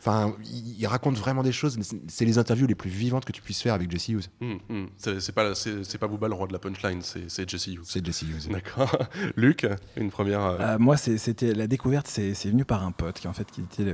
enfin, 0.00 0.34
il, 0.44 0.76
il 0.80 0.86
raconte 0.86 1.18
vraiment 1.18 1.42
des 1.42 1.52
choses. 1.52 1.76
C'est- 1.82 1.96
C'est 2.08 2.24
les 2.24 2.38
interviews 2.38 2.66
les 2.66 2.74
plus 2.74 2.90
vivantes 2.90 3.24
que 3.24 3.32
tu 3.32 3.42
puisses 3.42 3.60
faire 3.60 3.74
avec 3.74 3.90
Jesse 3.90 4.08
Hughes. 4.08 4.26
Mhm. 4.40 4.88
C'est 5.20 5.32
pas, 5.32 5.54
c'est 5.54 5.98
pas 5.98 6.08
Booba 6.08 6.28
le 6.28 6.34
roi 6.34 6.46
de 6.46 6.52
la 6.52 6.58
punchline, 6.58 7.02
c'est 7.02 7.28
c'est 7.28 7.48
Jesse 7.48 7.66
Hughes. 7.68 7.80
C'est 7.84 8.04
Jesse 8.04 8.22
Hughes. 8.22 8.48
D'accord. 8.50 8.96
Luc, 9.36 9.66
une 9.96 10.10
première. 10.10 10.42
euh, 10.42 10.58
Euh, 10.60 10.78
moi, 10.78 10.96
c'était 10.96 11.54
la 11.54 11.66
découverte, 11.66 12.06
c'est 12.08 12.34
c'est 12.34 12.50
venu 12.50 12.64
par 12.64 12.84
un 12.84 12.92
pote 12.92 13.20
qui 13.20 13.28
en 13.28 13.32
fait 13.32 13.50
qui 13.50 13.62
était 13.62 13.92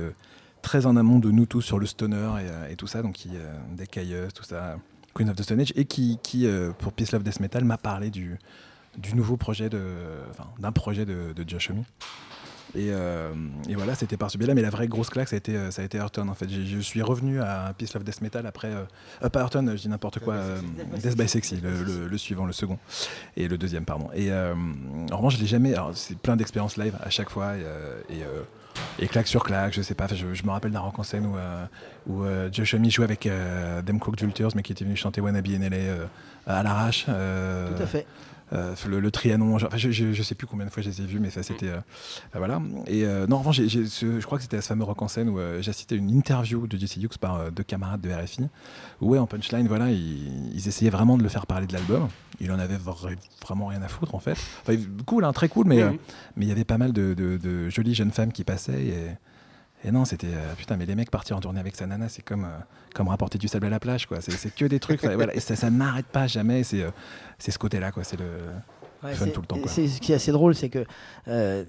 très 0.61 0.85
en 0.85 0.95
amont 0.95 1.19
de 1.19 1.29
nous 1.31 1.45
tous 1.45 1.61
sur 1.61 1.77
le 1.79 1.85
stoner 1.85 2.15
et, 2.41 2.49
euh, 2.49 2.69
et 2.69 2.75
tout 2.75 2.87
ça, 2.87 3.01
donc 3.03 3.13
qui 3.13 3.29
euh, 3.35 3.53
des 3.75 3.85
Caius, 3.87 4.33
tout 4.33 4.43
ça, 4.43 4.77
Queen 5.13 5.29
of 5.29 5.35
the 5.35 5.43
Stone 5.43 5.59
Age, 5.59 5.73
et 5.75 5.85
qui, 5.85 6.17
qui 6.23 6.47
euh, 6.47 6.71
pour 6.71 6.91
Peace 6.91 7.11
Love 7.13 7.21
Death 7.23 7.39
Metal 7.39 7.63
m'a 7.63 7.77
parlé 7.77 8.09
du 8.09 8.37
du 8.97 9.13
nouveau 9.13 9.35
projet 9.35 9.67
de, 9.69 9.81
enfin, 10.31 10.47
d'un 10.57 10.71
projet 10.71 11.05
de, 11.05 11.33
de 11.35 11.49
Josh 11.49 11.69
Homme. 11.69 11.83
Et, 12.75 12.89
euh, 12.91 13.33
et 13.69 13.75
voilà, 13.75 13.95
c'était 13.95 14.17
par 14.17 14.29
ce 14.29 14.37
biais-là, 14.37 14.53
mais 14.53 14.61
la 14.61 14.69
vraie 14.69 14.87
grosse 14.87 15.09
claque, 15.09 15.29
ça 15.29 15.35
a 15.35 15.37
été, 15.37 15.55
euh, 15.55 15.71
ça 15.71 15.81
a 15.81 15.85
été 15.85 15.97
Hearton 15.97 16.27
en 16.27 16.33
fait. 16.35 16.47
Je 16.49 16.79
suis 16.79 17.01
revenu 17.01 17.39
à 17.41 17.73
Peace 17.77 17.93
Love 17.93 18.03
Death 18.03 18.21
Metal 18.21 18.45
après. 18.45 18.67
Euh, 18.67 18.83
euh, 19.23 19.29
pas 19.29 19.39
Hearton, 19.41 19.65
je 19.71 19.81
dis 19.81 19.89
n'importe 19.89 20.19
quoi. 20.19 20.33
euh, 20.35 20.59
Death 21.01 21.17
by 21.17 21.27
Sexy, 21.27 21.61
le, 21.61 21.83
le- 21.83 22.07
le 22.07 22.17
suivant, 22.17 22.45
le 22.45 22.53
second. 22.53 22.77
Et 23.37 23.47
le 23.47 23.57
deuxième, 23.57 23.85
pardon. 23.85 24.09
Et 24.13 24.31
euh, 24.31 24.53
en 25.11 25.17
revanche, 25.17 25.35
je 25.37 25.41
l'ai 25.41 25.47
jamais. 25.47 25.73
Alors, 25.73 25.91
c'est 25.95 26.17
plein 26.17 26.35
d'expériences 26.35 26.77
live 26.77 26.95
à 27.01 27.09
chaque 27.09 27.29
fois. 27.29 27.55
Et, 27.55 27.61
euh, 27.63 27.99
et, 28.09 28.23
euh, 28.23 28.41
et 28.99 29.07
claque 29.07 29.27
sur 29.27 29.43
claque, 29.43 29.73
je 29.73 29.81
sais 29.81 29.95
pas. 29.95 30.07
Je, 30.13 30.33
je 30.33 30.43
me 30.43 30.49
rappelle 30.51 30.71
d'un 30.71 30.81
rock 30.81 30.99
en 30.99 31.03
scène 31.03 31.25
où, 31.27 31.37
euh, 31.37 31.65
où 32.07 32.23
euh, 32.23 32.49
Josh 32.51 32.73
Homme 32.73 32.89
jouait 32.89 33.05
avec 33.05 33.25
euh, 33.25 33.81
Cook 34.01 34.19
Julters, 34.19 34.49
mais 34.55 34.63
qui 34.63 34.73
était 34.73 34.83
venu 34.83 34.95
chanter 34.97 35.21
Wannabe 35.21 35.47
in 35.47 35.69
LA 35.69 35.75
euh, 35.77 36.05
à 36.45 36.61
l'arrache. 36.61 37.05
euh, 37.07 37.73
Tout 37.75 37.81
à 37.83 37.87
fait. 37.87 38.05
Euh, 38.53 38.75
le, 38.87 38.99
le 38.99 39.11
Trianon, 39.11 39.57
genre, 39.57 39.75
je, 39.75 39.91
je, 39.91 40.13
je 40.13 40.23
sais 40.23 40.35
plus 40.35 40.45
combien 40.47 40.65
de 40.65 40.71
fois 40.71 40.83
je 40.83 40.89
les 40.89 41.01
ai 41.01 41.05
vus, 41.05 41.19
mais 41.19 41.29
ça 41.29 41.41
c'était. 41.43 41.67
euh, 41.69 41.77
euh, 41.77 42.37
voilà. 42.37 42.61
Et 42.87 43.03
euh, 43.05 43.25
non, 43.27 43.37
en 43.37 43.39
revanche, 43.39 43.57
ce- 43.57 44.19
je 44.19 44.25
crois 44.25 44.37
que 44.37 44.43
c'était 44.43 44.57
à 44.57 44.61
ce 44.61 44.67
fameux 44.67 44.83
rock 44.83 45.01
en 45.01 45.07
scène 45.07 45.29
où 45.29 45.39
euh, 45.39 45.61
j'ai 45.61 45.73
cité 45.73 45.95
une 45.95 46.09
interview 46.11 46.67
de 46.67 46.77
Jesse 46.77 46.97
Hughes 46.97 47.17
par 47.19 47.51
deux 47.51 47.63
camarades 47.63 48.01
de 48.01 48.11
RFI, 48.11 48.43
où 49.01 49.09
ouais, 49.09 49.17
en 49.19 49.25
punchline, 49.27 49.67
voilà, 49.67 49.89
ils, 49.91 50.53
ils 50.55 50.67
essayaient 50.67 50.91
vraiment 50.91 51.17
de 51.17 51.23
le 51.23 51.29
faire 51.29 51.47
parler 51.47 51.65
de 51.67 51.73
l'album. 51.73 52.07
Il 52.39 52.51
en 52.51 52.59
avait 52.59 52.77
vra- 52.77 53.15
vraiment 53.41 53.67
rien 53.67 53.81
à 53.81 53.87
foutre 53.87 54.13
en 54.15 54.19
fait. 54.19 54.37
Enfin, 54.67 54.75
cool, 55.05 55.23
hein, 55.25 55.33
très 55.33 55.47
cool, 55.49 55.65
mais 55.67 55.81
mais 56.35 56.45
il 56.45 56.49
y 56.49 56.51
avait 56.51 56.65
pas 56.65 56.77
mal 56.77 56.93
de, 56.93 57.13
de- 57.13 57.37
de 57.37 57.69
jolies 57.69 57.95
jeunes 57.95 58.11
femmes 58.11 58.31
qui 58.31 58.43
passaient 58.43 58.83
et. 58.83 58.95
Et 59.87 59.91
non, 59.91 60.03
c'était 60.03 60.27
euh, 60.27 60.53
putain, 60.57 60.77
mais 60.77 60.85
les 60.87 60.95
mecs 60.95 61.11
partir 61.11 61.37
en 61.37 61.39
tournée 61.39 61.59
avec 61.59 61.75
sa 61.75 61.85
nana, 61.85 62.09
c'est 62.09 62.23
comme, 62.23 62.45
euh, 62.45 62.57
comme 62.95 63.07
rapporter 63.07 63.37
du 63.37 63.47
sable 63.47 63.67
à 63.67 63.69
la 63.69 63.79
plage, 63.79 64.07
quoi. 64.07 64.17
C'est 64.19 64.53
que 64.53 64.65
des 64.65 64.79
trucs, 64.79 65.03
voilà, 65.05 65.33
et 65.35 65.39
ça, 65.39 65.55
ça 65.55 65.69
n'arrête 65.69 66.07
pas 66.07 66.25
jamais. 66.27 66.63
C'est 66.63 66.81
euh, 66.81 66.89
c'est 67.37 67.51
ce 67.51 67.59
côté-là, 67.59 67.91
quoi. 67.91 68.03
C'est 68.03 68.17
le. 68.19 68.25
Ouais, 69.03 69.13
Fun 69.13 69.27
tout 69.27 69.41
le 69.41 69.47
temps, 69.47 69.57
quoi. 69.59 69.67
c'est- 69.71 69.87
Ce 69.87 70.01
qui 70.01 70.11
est 70.11 70.15
assez 70.15 70.31
drôle, 70.31 70.55
c'est 70.55 70.69
que 70.69 70.83
euh, 71.27 71.63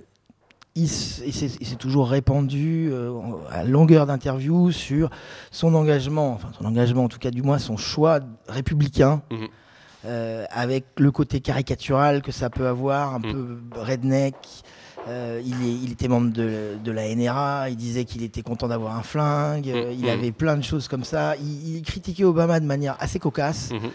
il 0.75 0.89
s'est 0.89 1.77
toujours 1.79 2.09
répandu 2.09 2.89
euh, 2.93 3.13
à 3.51 3.65
longueur 3.65 4.07
d'interview 4.07 4.71
sur 4.73 5.11
son 5.51 5.75
engagement, 5.75 6.33
enfin 6.33 6.49
son 6.59 6.65
engagement, 6.67 7.05
en 7.05 7.09
tout 7.09 7.19
cas 7.19 7.31
du 7.31 7.43
moins 7.43 7.59
son 7.59 7.77
choix 7.77 8.21
républicain, 8.49 9.23
Mhm. 9.31 9.49
euh, 10.07 10.45
avec 10.51 10.85
le 10.99 11.11
côté 11.11 11.41
caricatural 11.41 12.23
que 12.23 12.33
ça 12.33 12.49
peut 12.51 12.67
avoir, 12.67 13.15
un 13.15 13.19
Mhm. 13.21 13.33
peu 13.33 13.81
redneck. 13.81 14.37
Euh, 15.09 15.41
il, 15.45 15.53
est- 15.55 15.79
il 15.85 15.93
était 15.93 16.09
membre 16.09 16.33
de, 16.33 16.79
de 16.83 16.91
la 16.93 17.15
NRA, 17.15 17.71
il 17.71 17.77
disait 17.77 18.05
qu'il 18.05 18.23
était 18.25 18.43
content 18.43 18.67
d'avoir 18.67 18.97
un 18.97 19.03
flingue, 19.03 19.69
euh, 19.69 19.93
il 19.97 20.05
Mhm. 20.05 20.09
avait 20.11 20.33
plein 20.33 20.57
de 20.57 20.65
choses 20.65 20.89
comme 20.89 21.05
ça. 21.05 21.37
Il, 21.37 21.77
il 21.77 21.83
critiquait 21.83 22.25
Obama 22.25 22.59
de 22.59 22.67
manière 22.67 22.97
assez 22.99 23.19
cocasse. 23.21 23.71
Mhm. 23.71 23.91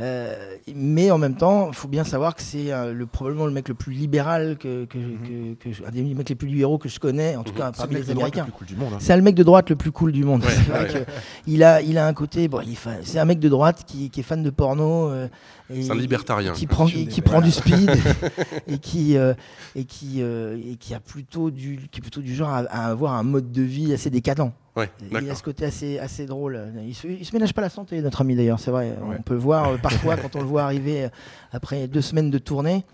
Euh, 0.00 0.54
mais 0.74 1.10
en 1.10 1.18
même 1.18 1.34
temps, 1.34 1.68
il 1.70 1.74
faut 1.74 1.88
bien 1.88 2.04
savoir 2.04 2.36
que 2.36 2.42
c'est 2.42 2.72
euh, 2.72 2.92
le, 2.92 3.06
probablement 3.06 3.46
le 3.46 3.52
mec 3.52 3.68
le 3.68 3.74
plus 3.74 3.92
libéral, 3.92 4.56
que, 4.56 4.84
que, 4.84 4.96
que- 4.96 5.54
que 5.54 5.72
je- 5.72 5.82
un 5.84 5.90
des 5.90 6.02
mecs 6.14 6.28
les 6.28 6.36
plus 6.36 6.46
libéraux 6.46 6.78
que 6.78 6.88
je 6.88 7.00
connais, 7.00 7.34
en 7.34 7.42
tout 7.42 7.52
Mhm. 7.52 7.58
cas 7.58 7.70
C'est 7.74 7.82
le 7.82 7.88
parmi 7.88 7.94
mec 7.94 8.02
les 8.02 8.08
de 8.08 8.14
droite 8.14 8.34
le 8.34 8.40
Américains. 8.40 8.44
plus 8.44 8.52
cool 8.52 8.66
du 8.68 8.76
monde. 8.76 8.92
hein. 8.94 8.98
C'est 9.00 9.16
le 9.16 9.22
mec 9.22 9.34
de 9.34 9.42
droite 9.42 9.70
le 9.70 9.76
plus 9.76 9.90
cool 9.90 10.12
du 10.12 10.22
monde. 10.22 10.44
Ouais, 10.44 10.54
vrai 10.68 10.82
ouais. 10.94 11.04
que 11.04 11.10
il 11.48 11.64
a, 11.64 11.82
il 11.82 11.98
a 11.98 12.06
un 12.06 12.12
côté, 12.14 12.46
bon, 12.46 12.60
c'est 13.02 13.18
un 13.18 13.24
mec 13.24 13.40
de 13.40 13.48
droite 13.48 13.82
qui, 13.86 14.08
qui 14.10 14.20
est 14.20 14.22
fan 14.22 14.42
de 14.42 14.50
porno. 14.50 15.08
euh, 15.10 15.26
C'est 15.68 15.90
un 15.90 15.94
libertarien. 15.96 16.52
Qui 16.52 16.66
prend, 16.68 16.86
qui 16.86 17.20
prend 17.20 17.40
du 17.40 17.50
speed 17.50 17.90
et 18.68 18.78
qui, 18.78 19.16
euh, 19.16 19.34
et, 19.74 19.84
qui, 19.84 20.22
euh, 20.22 20.56
et 20.64 20.76
qui 20.76 20.94
a 20.94 21.00
plutôt 21.00 21.50
du, 21.50 21.80
qui 21.90 21.98
est 21.98 22.02
plutôt 22.02 22.20
du 22.20 22.34
genre 22.36 22.50
à, 22.50 22.58
à 22.70 22.86
avoir 22.88 23.14
un 23.14 23.24
mode 23.24 23.50
de 23.50 23.62
vie 23.62 23.92
assez 23.92 24.10
décadent. 24.10 24.52
Ouais, 24.78 24.90
Il 25.10 25.16
a 25.16 25.20
d'accord. 25.20 25.36
ce 25.36 25.42
côté 25.42 25.64
assez, 25.64 25.98
assez 25.98 26.24
drôle. 26.24 26.60
Il 26.86 26.94
se, 26.94 27.06
il 27.08 27.24
se 27.26 27.34
ménage 27.34 27.52
pas 27.52 27.62
la 27.62 27.68
santé, 27.68 28.00
notre 28.00 28.20
ami 28.20 28.36
d'ailleurs, 28.36 28.60
c'est 28.60 28.70
vrai. 28.70 28.94
Ouais. 29.02 29.16
On 29.18 29.22
peut 29.22 29.34
le 29.34 29.40
voir 29.40 29.72
euh, 29.72 29.76
parfois 29.76 30.16
quand 30.22 30.36
on 30.36 30.40
le 30.40 30.46
voit 30.46 30.62
arriver 30.62 31.04
euh, 31.04 31.08
après 31.52 31.88
deux 31.88 32.00
semaines 32.02 32.30
de 32.30 32.38
tournée. 32.38 32.84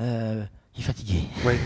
euh, 0.00 0.42
il 0.74 0.80
est 0.80 0.84
fatigué. 0.84 1.20
Ouais. 1.44 1.58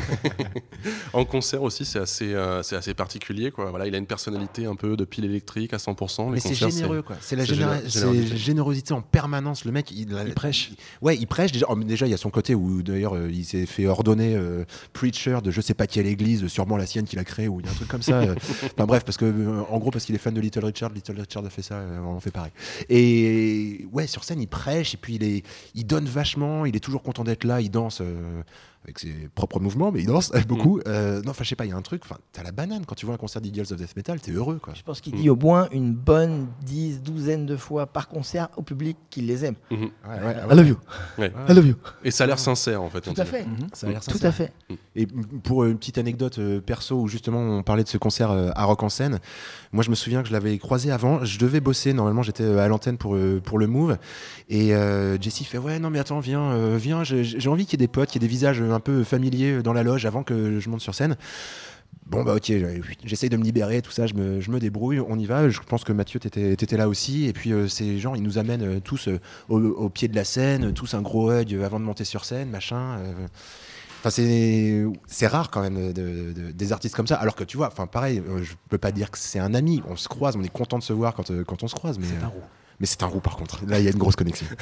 en 1.12 1.24
concert 1.24 1.62
aussi, 1.62 1.84
c'est 1.84 1.98
assez, 2.00 2.34
euh, 2.34 2.62
c'est 2.62 2.74
assez 2.76 2.92
particulier. 2.92 3.50
Quoi. 3.52 3.70
Voilà, 3.70 3.86
il 3.86 3.94
a 3.94 3.98
une 3.98 4.06
personnalité 4.06 4.66
un 4.66 4.74
peu 4.74 4.96
de 4.96 5.04
pile 5.04 5.24
électrique 5.26 5.72
à 5.74 5.76
100%. 5.76 6.26
Les 6.26 6.30
Mais 6.32 6.40
c'est 6.40 6.54
généreux, 6.54 7.02
quoi. 7.02 7.16
C'est 7.20 7.36
la 7.36 7.44
géné- 7.44 7.88
générosité. 7.88 8.36
générosité 8.36 8.92
en 8.94 9.02
permanence. 9.02 9.64
Le 9.64 9.70
mec, 9.72 9.90
il, 9.92 10.10
Il 10.26 10.34
prêche. 10.34 10.72
Ouais, 11.02 11.16
il 11.16 11.26
prêche. 11.26 11.52
Déjà, 11.52 11.66
oh, 11.68 11.76
déjà, 11.76 12.06
il 12.06 12.10
y 12.10 12.14
a 12.14 12.18
son 12.18 12.30
côté 12.30 12.54
où, 12.56 12.82
d'ailleurs, 12.82 13.14
euh, 13.14 13.30
il 13.32 13.44
s'est 13.44 13.66
fait 13.66 13.86
ordonner 13.86 14.34
euh, 14.34 14.64
preacher 14.92 15.38
de 15.42 15.50
je 15.52 15.60
sais 15.60 15.74
pas 15.74 15.86
quelle 15.86 16.06
église, 16.06 16.46
sûrement 16.48 16.76
la 16.76 16.86
sienne 16.86 17.04
qu'il 17.06 17.18
a 17.20 17.24
créée, 17.24 17.46
ou 17.48 17.60
il 17.60 17.66
y 17.66 17.68
a 17.68 17.72
un 17.72 17.76
truc 17.76 17.88
comme 17.88 18.02
ça. 18.02 18.20
euh. 18.20 18.34
Enfin 18.76 18.86
bref, 18.86 19.04
parce 19.04 19.16
que, 19.16 19.26
en 19.70 19.78
gros, 19.78 19.90
parce 19.92 20.04
qu'il 20.04 20.14
est 20.14 20.18
fan 20.18 20.34
de 20.34 20.40
Little 20.40 20.64
Richard, 20.64 20.90
Little 20.92 21.20
Richard 21.20 21.44
a 21.46 21.50
fait 21.50 21.62
ça, 21.62 21.80
on 22.04 22.16
en 22.16 22.20
fait 22.20 22.32
pareil. 22.32 22.52
Et 22.88 23.86
ouais, 23.92 24.06
sur 24.08 24.24
scène, 24.24 24.40
il 24.40 24.48
prêche, 24.48 24.94
et 24.94 24.96
puis 24.96 25.14
il, 25.14 25.22
est, 25.24 25.44
il 25.74 25.86
donne 25.86 26.06
vachement, 26.06 26.66
il 26.66 26.74
est 26.74 26.80
toujours 26.80 27.02
content 27.04 27.22
d'être 27.24 27.44
là, 27.44 27.60
il 27.60 27.70
danse. 27.70 28.02
Avec 28.86 28.98
ses 29.00 29.12
propres 29.34 29.58
mouvements, 29.60 29.90
mais 29.92 30.00
il 30.00 30.06
danse 30.06 30.30
beaucoup. 30.48 30.80
Euh, 30.86 31.20
non, 31.22 31.30
enfin, 31.32 31.42
je 31.44 31.48
sais 31.48 31.56
pas, 31.56 31.64
il 31.66 31.70
y 31.70 31.72
a 31.72 31.76
un 31.76 31.82
truc, 31.82 32.02
enfin, 32.04 32.16
t'as 32.32 32.42
la 32.44 32.52
banane 32.52 32.84
quand 32.86 32.94
tu 32.94 33.04
vois 33.04 33.16
un 33.16 33.18
concert 33.18 33.42
d'Eagles 33.42 33.62
of 33.72 33.76
Death 33.76 33.96
Metal, 33.96 34.20
t'es 34.20 34.30
heureux, 34.32 34.58
quoi. 34.62 34.74
Je 34.74 34.82
pense 34.82 35.00
qu'il 35.00 35.14
dit 35.14 35.28
au 35.28 35.34
moins 35.36 35.68
une 35.72 35.92
bonne 35.92 36.46
dix, 36.64 37.02
douzaine 37.02 37.46
de 37.46 37.56
fois 37.56 37.86
par 37.86 38.06
concert 38.08 38.48
au 38.56 38.62
public 38.62 38.96
qu'il 39.10 39.26
les 39.26 39.44
aime. 39.44 39.56
Mhm. 39.70 39.78
Ouais, 39.82 39.90
ouais, 40.24 40.36
I 40.52 40.56
love 40.56 40.68
you. 40.68 40.76
Ouais. 41.18 41.32
I 41.48 41.52
love 41.52 41.66
you. 41.66 41.74
Et 42.04 42.10
ça 42.12 42.24
a 42.24 42.26
l'air 42.28 42.38
sincère 42.38 42.80
en 42.82 42.88
fait. 42.90 43.00
Tout 43.00 43.14
à 43.16 43.24
fait. 43.24 43.44
ça 43.72 43.86
a 43.86 43.90
l'air 43.90 44.00
Tout 44.00 44.12
sincère. 44.12 44.28
à 44.30 44.32
fait. 44.32 44.52
Et 44.94 45.02
m- 45.02 45.24
pour 45.42 45.64
une 45.64 45.76
petite 45.78 45.98
anecdote 45.98 46.38
euh, 46.38 46.60
perso 46.60 46.96
où 47.00 47.08
justement 47.08 47.40
on 47.40 47.62
parlait 47.62 47.82
de 47.84 47.88
ce 47.88 47.98
concert 47.98 48.30
euh, 48.30 48.50
à 48.54 48.64
Rock 48.64 48.82
en 48.84 48.88
scène, 48.88 49.18
moi 49.72 49.82
je 49.82 49.90
me 49.90 49.94
souviens 49.96 50.22
que 50.22 50.28
je 50.28 50.32
l'avais 50.32 50.56
croisé 50.58 50.90
avant, 50.92 51.24
je 51.24 51.38
devais 51.38 51.60
bosser, 51.60 51.92
normalement 51.92 52.22
j'étais 52.22 52.44
à 52.44 52.68
l'antenne 52.68 52.96
pour, 52.98 53.14
euh, 53.16 53.40
pour 53.44 53.58
le 53.58 53.66
Move, 53.66 53.98
et 54.48 54.74
euh, 54.74 55.20
Jessie 55.20 55.44
fait 55.44 55.58
ouais 55.58 55.78
non 55.78 55.90
mais 55.90 55.98
attends 55.98 56.20
viens, 56.20 56.52
euh, 56.52 56.76
viens, 56.80 57.02
j'ai 57.04 57.24
j'ai 57.24 57.48
envie 57.48 57.66
qu'il 57.66 57.80
y 57.80 57.82
ait 57.82 57.86
des 57.86 57.92
potes, 57.92 58.08
qu'il 58.10 58.22
y 58.22 58.24
ait 58.24 58.28
des 58.28 58.30
visages 58.30 58.60
euh, 58.62 58.72
un 58.76 58.80
peu 58.80 59.02
familiers 59.04 59.54
euh, 59.58 59.62
dans 59.62 59.72
la 59.72 59.82
loge 59.82 60.06
avant 60.06 60.22
que 60.22 60.60
je 60.60 60.68
monte 60.70 60.80
sur 60.80 60.94
scène. 60.94 61.16
Bon 62.08 62.22
bah 62.22 62.36
ok, 62.36 62.52
j'essaye 63.04 63.28
de 63.30 63.36
me 63.36 63.42
libérer, 63.42 63.82
tout 63.82 63.90
ça, 63.90 64.06
je 64.06 64.14
me, 64.14 64.40
je 64.40 64.52
me 64.52 64.60
débrouille, 64.60 65.00
on 65.00 65.18
y 65.18 65.26
va. 65.26 65.48
Je 65.48 65.58
pense 65.58 65.82
que 65.82 65.92
Mathieu 65.92 66.20
t'étais 66.20 66.52
étais 66.52 66.76
là 66.76 66.88
aussi. 66.88 67.24
Et 67.26 67.32
puis 67.32 67.52
euh, 67.52 67.66
ces 67.66 67.98
gens, 67.98 68.14
ils 68.14 68.22
nous 68.22 68.38
amènent 68.38 68.62
euh, 68.76 68.78
tous 68.80 69.08
euh, 69.08 69.18
au, 69.48 69.58
au 69.60 69.88
pied 69.88 70.06
de 70.06 70.14
la 70.14 70.22
scène, 70.22 70.72
tous 70.72 70.94
un 70.94 71.02
gros 71.02 71.32
hug 71.32 71.52
avant 71.64 71.80
de 71.80 71.84
monter 71.84 72.04
sur 72.04 72.24
scène, 72.24 72.48
machin. 72.50 72.98
Enfin, 73.98 74.10
c'est 74.10 74.84
c'est 75.08 75.26
rare 75.26 75.50
quand 75.50 75.62
même 75.62 75.92
de- 75.92 76.32
de- 76.32 76.52
des 76.52 76.72
artistes 76.72 76.94
comme 76.94 77.08
ça. 77.08 77.16
Alors 77.16 77.34
que 77.34 77.42
tu 77.42 77.56
vois, 77.56 77.66
enfin 77.66 77.88
pareil, 77.88 78.22
je 78.40 78.52
peux 78.68 78.78
pas 78.78 78.92
dire 78.92 79.10
que 79.10 79.18
c'est 79.18 79.40
un 79.40 79.52
ami. 79.52 79.82
On 79.88 79.96
se 79.96 80.06
croise, 80.06 80.36
on 80.36 80.44
est 80.44 80.48
content 80.52 80.78
de 80.78 80.84
se 80.84 80.92
voir 80.92 81.12
quand, 81.14 81.32
quand 81.44 81.64
on 81.64 81.66
se 81.68 81.74
croise. 81.74 81.98
Mais 81.98 82.06
C'est 82.06 82.22
un 82.24 82.28
roux. 82.28 82.42
mais 82.78 82.86
c'est 82.86 83.02
un 83.02 83.06
roux 83.06 83.20
par 83.20 83.36
contre. 83.36 83.64
Là, 83.66 83.80
il 83.80 83.84
y 83.84 83.88
a 83.88 83.90
une 83.90 83.98
grosse 83.98 84.14
connexion. 84.16 84.46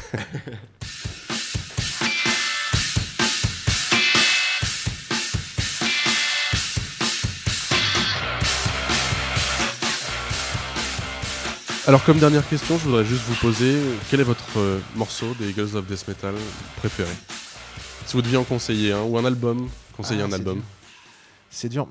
Alors 11.86 12.02
comme 12.04 12.18
dernière 12.18 12.48
question, 12.48 12.78
je 12.78 12.84
voudrais 12.84 13.04
juste 13.04 13.22
vous 13.24 13.34
poser 13.34 13.78
quel 14.10 14.20
est 14.20 14.24
votre 14.24 14.58
euh, 14.58 14.78
morceau 14.96 15.26
des 15.38 15.50
Eagles 15.50 15.76
of 15.76 15.86
Death 15.86 16.08
Metal 16.08 16.34
préféré? 16.76 17.12
Si 18.06 18.14
vous 18.14 18.22
deviez 18.22 18.38
en 18.38 18.44
conseiller 18.44 18.92
un 18.92 19.02
ou 19.02 19.18
un 19.18 19.24
album, 19.24 19.68
conseiller 19.94 20.22
Ah, 20.22 20.26
un 20.26 20.32
album. 20.32 20.62
C'est 21.50 21.68
dur. 21.68 21.86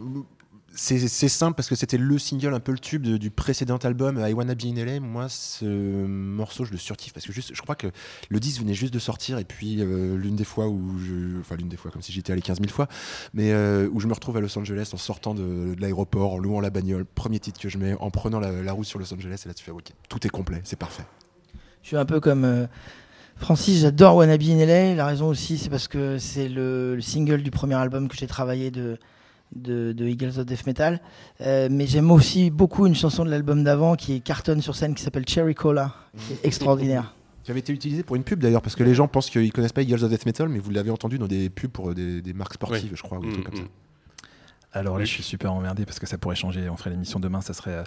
C'est 0.76 1.28
simple 1.28 1.56
parce 1.56 1.70
que 1.70 1.76
c'était 1.76 2.00
le 2.00 2.18
single, 2.18 2.52
un 2.54 2.60
peu 2.60 2.72
le 2.72 2.80
tube 2.80 3.04
du 3.04 3.30
précédent 3.30 3.78
album, 3.78 4.20
I 4.20 4.34
Wanna 4.34 4.56
Be 4.56 4.66
in 4.66 4.84
LA. 4.84 5.00
Moi, 5.00 5.30
ce 5.30 5.66
morceau, 5.66 6.66
je 6.66 6.72
le 6.72 6.78
surkiffe 6.78 7.14
parce 7.14 7.28
que 7.28 7.32
juste, 7.32 7.52
je 7.54 7.62
crois 7.62 7.76
que 7.76 7.88
le 8.30 8.40
disque 8.40 8.60
venait 8.60 8.74
juste 8.74 8.94
de 8.94 8.98
sortir 8.98 9.38
et 9.38 9.44
puis 9.44 9.78
euh, 9.80 10.18
l'une 10.18 10.36
des 10.36 10.44
fois 10.44 10.68
où 10.68 10.98
je. 10.98 11.40
Enfin, 11.40 11.58
l'une 11.58 11.70
des 11.70 11.78
fois, 11.78 11.92
comme 11.92 12.02
si 12.02 12.12
j'étais 12.12 12.34
allé 12.34 12.42
15 12.42 12.58
000 12.60 12.72
fois, 12.72 12.88
mais 13.36 13.52
euh, 13.52 13.88
où 13.92 14.00
je 14.00 14.08
me 14.08 14.14
retrouve 14.14 14.38
à 14.38 14.40
Los 14.40 14.58
Angeles 14.58 14.90
en 14.94 14.98
sortant 14.98 15.36
de, 15.36 15.76
l'aéroport, 15.80 16.34
en 16.34 16.38
louant 16.40 16.60
la 16.60 16.72
bagnole, 16.72 17.06
premier 17.06 17.40
titre 17.40 17.60
que 17.60 17.70
je 17.70 17.78
mets, 17.78 17.94
en 18.00 18.10
prenant 18.10 18.40
la, 18.40 18.74
route 18.74 18.88
sur 18.88 18.98
Los 18.98 19.14
Angeles 19.14 19.44
et 19.46 19.48
là 19.48 19.54
tu 19.54 19.64
fais, 19.64 19.72
ok, 19.72 19.92
tout 20.10 20.26
est 20.26 20.32
complet, 20.32 20.62
c'est 20.64 20.80
parfait. 20.80 21.06
Je 21.84 21.90
suis 21.90 21.98
un 21.98 22.06
peu 22.06 22.20
comme 22.20 22.46
euh, 22.46 22.66
Francis, 23.36 23.82
j'adore 23.82 24.16
Wannabe 24.16 24.42
in 24.42 24.66
LA. 24.66 24.96
La 24.96 25.06
raison 25.06 25.28
aussi, 25.28 25.60
c'est 25.60 25.70
parce 25.70 25.88
que 25.88 26.18
c'est 26.18 26.50
le 26.50 27.00
single 27.00 27.44
du 27.44 27.52
premier 27.52 27.76
album 27.76 28.08
que 28.08 28.18
j'ai 28.18 28.26
travaillé 28.26 28.72
de, 28.72 28.98
de, 29.56 29.92
de 29.92 30.08
Eagles 30.08 30.40
of 30.40 30.46
Death 30.46 30.66
Metal. 30.66 31.00
Euh, 31.42 31.68
mais 31.72 31.88
j'aime 31.88 32.12
aussi 32.12 32.50
beaucoup 32.50 32.86
une 32.86 32.96
chanson 32.96 33.26
de 33.26 33.30
l'album 33.30 33.64
d'avant 33.64 33.96
qui 33.96 34.14
est 34.16 34.20
cartonne 34.20 34.62
sur 34.62 34.76
scène 34.76 34.96
qui 34.96 35.04
s'appelle 35.04 35.28
Cherry 35.28 35.56
Cola, 35.56 35.94
qui 36.18 36.34
est 36.34 36.46
extraordinaire. 36.46 37.16
Qui 37.44 37.52
avait 37.52 37.60
été 37.60 37.74
utilisé 37.74 38.04
pour 38.04 38.16
une 38.16 38.24
pub 38.24 38.40
d'ailleurs, 38.40 38.62
parce 38.62 38.76
que 38.76 38.84
les 38.84 38.96
gens 38.96 39.08
pensent 39.10 39.30
qu'ils 39.30 39.52
connaissent 39.52 39.74
pas 39.74 39.82
Eagles 39.82 40.04
of 40.04 40.10
Death 40.10 40.26
Metal, 40.26 40.48
mais 40.48 40.60
vous 40.60 40.72
l'avez 40.72 40.92
entendu 40.92 41.18
dans 41.18 41.28
des 41.28 41.50
pubs 41.50 41.70
pour 41.72 41.94
des, 41.94 42.22
des 42.22 42.34
marques 42.34 42.54
sportives, 42.54 42.92
Oui. 42.92 42.96
je 42.98 43.02
crois, 43.04 43.18
ou 43.18 43.22
des 43.22 43.28
Mm, 43.28 43.32
trucs 43.34 43.46
comme 43.46 43.54
mm. 43.56 43.58
ça. 43.58 43.70
Alors 44.76 44.98
là, 44.98 45.06
je 45.06 45.12
suis 45.12 45.22
super 45.24 45.54
emmerdé 45.54 45.86
parce 45.86 46.00
que 46.00 46.08
ça 46.08 46.18
pourrait 46.18 46.36
changer. 46.36 46.68
On 46.70 46.76
ferait 46.78 46.90
l'émission 46.90 47.20
demain, 47.20 47.42
ça 47.42 47.54
serait. 47.54 47.72
euh, 47.72 47.84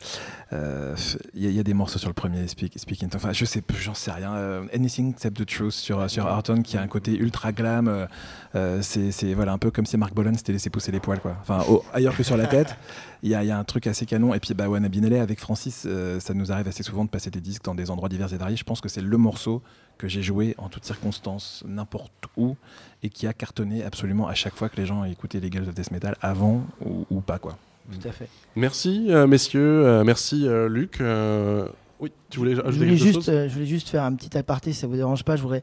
euh, 0.52 0.96
Il 1.34 1.42
y, 1.42 1.46
a- 1.46 1.50
il 1.50 1.56
y 1.56 1.60
a 1.60 1.64
des 1.64 1.74
morceaux 1.74 1.98
sur 1.98 2.08
le 2.08 2.14
premier 2.14 2.46
Speak, 2.46 2.78
Speaking. 2.78 3.08
Enfin, 3.14 3.32
je 3.32 3.44
sais, 3.44 3.62
j'en 3.80 3.94
sais 3.94 4.12
rien. 4.12 4.32
Euh, 4.34 4.64
Anything 4.72 5.10
Except 5.12 5.36
the 5.36 5.44
Truth 5.46 5.72
sur 5.72 6.08
sur 6.08 6.26
Harton, 6.26 6.62
qui 6.62 6.76
a 6.76 6.82
un 6.82 6.86
côté 6.88 7.16
ultra 7.16 7.50
glam. 7.52 8.06
euh, 8.54 8.78
c'est 8.82 9.10
c'est, 9.10 9.34
voilà 9.34 9.52
un 9.52 9.58
peu 9.58 9.70
comme 9.70 9.84
si 9.86 9.96
Mark 9.96 10.14
Bolan 10.14 10.34
s'était 10.34 10.52
laissé 10.52 10.70
pousser 10.70 10.92
les 10.92 11.00
poils, 11.00 11.20
quoi. 11.20 11.36
Enfin, 11.42 11.64
au- 11.68 11.84
ailleurs 11.92 12.16
que 12.16 12.22
sur 12.22 12.36
la 12.36 12.46
tête. 12.46 12.76
Il 13.22 13.30
y, 13.30 13.34
a, 13.34 13.42
il 13.42 13.48
y 13.48 13.50
a 13.50 13.58
un 13.58 13.64
truc 13.64 13.86
assez 13.86 14.06
canon. 14.06 14.34
Et 14.34 14.40
puis, 14.40 14.54
bah, 14.54 14.66
in 14.66 15.08
LA, 15.08 15.22
avec 15.22 15.40
Francis, 15.40 15.84
euh, 15.86 16.20
ça 16.20 16.34
nous 16.34 16.52
arrive 16.52 16.68
assez 16.68 16.82
souvent 16.82 17.04
de 17.04 17.10
passer 17.10 17.30
des 17.30 17.40
disques 17.40 17.64
dans 17.64 17.74
des 17.74 17.90
endroits 17.90 18.08
divers 18.08 18.32
et 18.32 18.36
variés. 18.36 18.56
Je 18.56 18.64
pense 18.64 18.80
que 18.80 18.88
c'est 18.88 19.00
le 19.00 19.16
morceau 19.16 19.62
que 19.98 20.08
j'ai 20.08 20.22
joué 20.22 20.54
en 20.58 20.68
toutes 20.68 20.84
circonstances, 20.84 21.64
n'importe 21.66 22.12
où, 22.36 22.56
et 23.02 23.08
qui 23.08 23.26
a 23.26 23.32
cartonné 23.32 23.82
absolument 23.82 24.28
à 24.28 24.34
chaque 24.34 24.54
fois 24.54 24.68
que 24.68 24.76
les 24.76 24.86
gens 24.86 25.04
écoutaient 25.04 25.40
les 25.40 25.50
Girls 25.50 25.68
of 25.68 25.74
Death 25.74 25.90
Metal 25.90 26.16
avant 26.20 26.66
ou, 26.84 27.06
ou 27.10 27.20
pas, 27.20 27.38
quoi. 27.38 27.56
Tout 27.90 28.08
à 28.08 28.12
fait. 28.12 28.28
Merci 28.56 29.06
euh, 29.10 29.26
messieurs, 29.26 29.86
euh, 29.86 30.04
merci 30.04 30.46
euh, 30.46 30.68
Luc. 30.68 31.00
Euh, 31.00 31.68
oui, 32.00 32.12
tu 32.30 32.38
voulais 32.38 32.54
Je 32.54 32.60
ajouter 32.60 32.76
voulais, 32.76 32.90
quelque 32.90 33.02
juste, 33.02 33.14
chose 33.14 33.28
euh, 33.28 33.48
je 33.48 33.54
voulais 33.54 33.66
juste 33.66 33.88
faire 33.88 34.02
un 34.02 34.14
petit 34.14 34.36
aparté, 34.36 34.72
si 34.72 34.80
ça 34.80 34.86
vous 34.86 34.96
dérange 34.96 35.24
pas. 35.24 35.36
Je 35.36 35.42
voudrais 35.42 35.62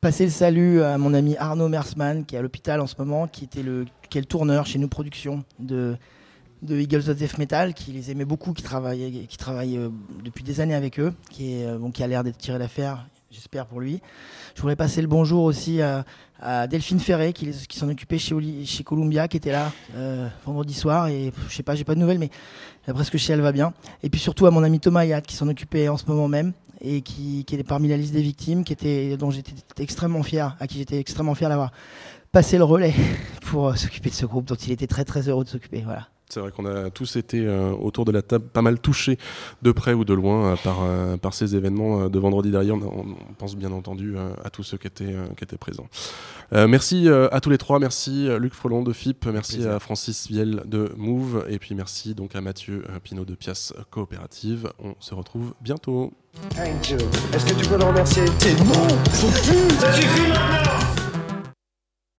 passer 0.00 0.24
le 0.24 0.30
salut 0.30 0.82
à 0.82 0.96
mon 0.96 1.12
ami 1.12 1.36
Arnaud 1.36 1.68
Mersman, 1.68 2.24
qui 2.24 2.36
est 2.36 2.38
à 2.38 2.42
l'hôpital 2.42 2.80
en 2.80 2.86
ce 2.86 2.94
moment, 2.98 3.26
qui, 3.26 3.44
était 3.44 3.62
le, 3.62 3.84
qui 4.08 4.18
est 4.18 4.20
le 4.20 4.26
tourneur 4.26 4.66
chez 4.66 4.78
nous 4.78 4.88
production 4.88 5.44
de, 5.58 5.96
de 6.66 6.78
Eagles 6.78 7.08
of 7.08 7.16
Death 7.16 7.38
Metal, 7.38 7.72
qui 7.72 7.92
les 7.92 8.10
aimait 8.10 8.24
beaucoup, 8.24 8.52
qui 8.52 8.62
travaille, 8.62 9.26
qui 9.28 9.36
travaille 9.36 9.78
euh, 9.78 9.88
depuis 10.24 10.44
des 10.44 10.60
années 10.60 10.74
avec 10.74 10.98
eux, 10.98 11.14
euh, 11.40 11.90
qui 11.90 12.02
a 12.02 12.06
l'air 12.06 12.24
d'être 12.24 12.36
tiré 12.36 12.58
d'affaire, 12.58 13.06
j'espère 13.30 13.66
pour 13.66 13.80
lui. 13.80 14.02
Je 14.54 14.60
voudrais 14.60 14.76
passer 14.76 15.00
le 15.00 15.08
bonjour 15.08 15.44
aussi 15.44 15.80
à, 15.80 16.04
Delphine 16.66 17.00
Ferré, 17.00 17.32
qui, 17.32 17.50
s'en 17.70 17.88
occupait 17.88 18.18
chez, 18.18 18.84
Columbia, 18.84 19.26
qui 19.28 19.38
était 19.38 19.52
là 19.52 19.72
euh, 19.94 20.28
vendredi 20.44 20.74
soir, 20.74 21.08
et 21.08 21.32
je 21.48 21.54
sais 21.54 21.62
pas, 21.62 21.74
j'ai 21.74 21.84
pas 21.84 21.94
de 21.94 22.00
nouvelles, 22.00 22.18
mais 22.18 22.30
d'après 22.86 23.04
ce 23.04 23.10
que 23.10 23.16
je 23.16 23.32
elle 23.32 23.40
va 23.40 23.52
bien. 23.52 23.72
Et 24.02 24.10
puis 24.10 24.20
surtout 24.20 24.46
à 24.46 24.50
mon 24.50 24.62
ami 24.62 24.78
Thomas 24.78 25.00
Hayat, 25.00 25.22
qui 25.22 25.34
s'en 25.34 25.48
occupait 25.48 25.88
en 25.88 25.96
ce 25.96 26.04
moment 26.06 26.28
même, 26.28 26.52
et 26.82 27.00
qui, 27.00 27.44
qui 27.46 27.54
est 27.54 27.64
parmi 27.64 27.88
la 27.88 27.96
liste 27.96 28.12
des 28.12 28.20
victimes, 28.20 28.64
dont 29.18 29.30
j'étais 29.30 29.52
extrêmement 29.78 30.22
fier, 30.22 30.56
à 30.60 30.66
qui 30.66 30.78
j'étais 30.78 30.98
extrêmement 30.98 31.34
fier 31.34 31.48
d'avoir 31.48 31.70
passé 32.32 32.58
le 32.58 32.64
relais 32.64 32.92
pour 33.42 33.76
s'occuper 33.78 34.10
de 34.10 34.14
ce 34.14 34.26
groupe, 34.26 34.44
dont 34.44 34.56
il 34.56 34.72
était 34.72 34.86
très 34.86 35.04
très 35.04 35.28
heureux 35.28 35.44
de 35.44 35.48
s'occuper. 35.48 35.82
Voilà. 35.84 36.08
C'est 36.28 36.40
vrai 36.40 36.50
qu'on 36.50 36.66
a 36.66 36.90
tous 36.90 37.14
été 37.16 37.46
euh, 37.46 37.70
autour 37.70 38.04
de 38.04 38.10
la 38.10 38.20
table 38.20 38.46
pas 38.48 38.60
mal 38.62 38.80
touchés 38.80 39.16
de 39.62 39.70
près 39.70 39.92
ou 39.94 40.04
de 40.04 40.12
loin 40.12 40.52
euh, 40.52 40.56
par, 40.56 40.78
euh, 40.82 41.16
par 41.16 41.32
ces 41.34 41.54
événements 41.54 42.02
euh, 42.02 42.08
de 42.08 42.18
vendredi 42.18 42.50
dernier. 42.50 42.72
On, 42.72 42.82
on 42.84 43.34
pense 43.38 43.54
bien 43.54 43.70
entendu 43.70 44.16
euh, 44.16 44.30
à 44.44 44.50
tous 44.50 44.64
ceux 44.64 44.76
qui 44.76 44.88
étaient, 44.88 45.04
euh, 45.14 45.26
qui 45.36 45.44
étaient 45.44 45.56
présents. 45.56 45.86
Euh, 46.52 46.66
merci 46.66 47.08
euh, 47.08 47.28
à 47.30 47.40
tous 47.40 47.50
les 47.50 47.58
trois. 47.58 47.78
Merci 47.78 48.28
Luc 48.40 48.54
Frelon 48.54 48.82
de 48.82 48.92
FIP. 48.92 49.26
Merci 49.26 49.54
Plaisir. 49.58 49.72
à 49.72 49.78
Francis 49.78 50.26
Viel 50.26 50.62
de 50.64 50.92
Move. 50.96 51.44
Et 51.48 51.58
puis 51.60 51.74
merci 51.76 52.14
donc 52.14 52.34
à 52.34 52.40
Mathieu 52.40 52.84
Pinot 53.04 53.24
de 53.24 53.34
Pias 53.36 53.72
Coopérative. 53.90 54.68
On 54.82 54.94
se 54.98 55.14
retrouve 55.14 55.54
bientôt. 55.60 56.12
Thank 56.50 56.90
you. 56.90 56.98
Est-ce 57.32 57.46
que 57.46 57.54
tu 57.60 57.68
peux 57.68 57.78
le 57.78 57.84
remercier? 57.84 58.26
Ça 58.26 59.92
suffit 59.92 60.28
maintenant? 60.28 61.05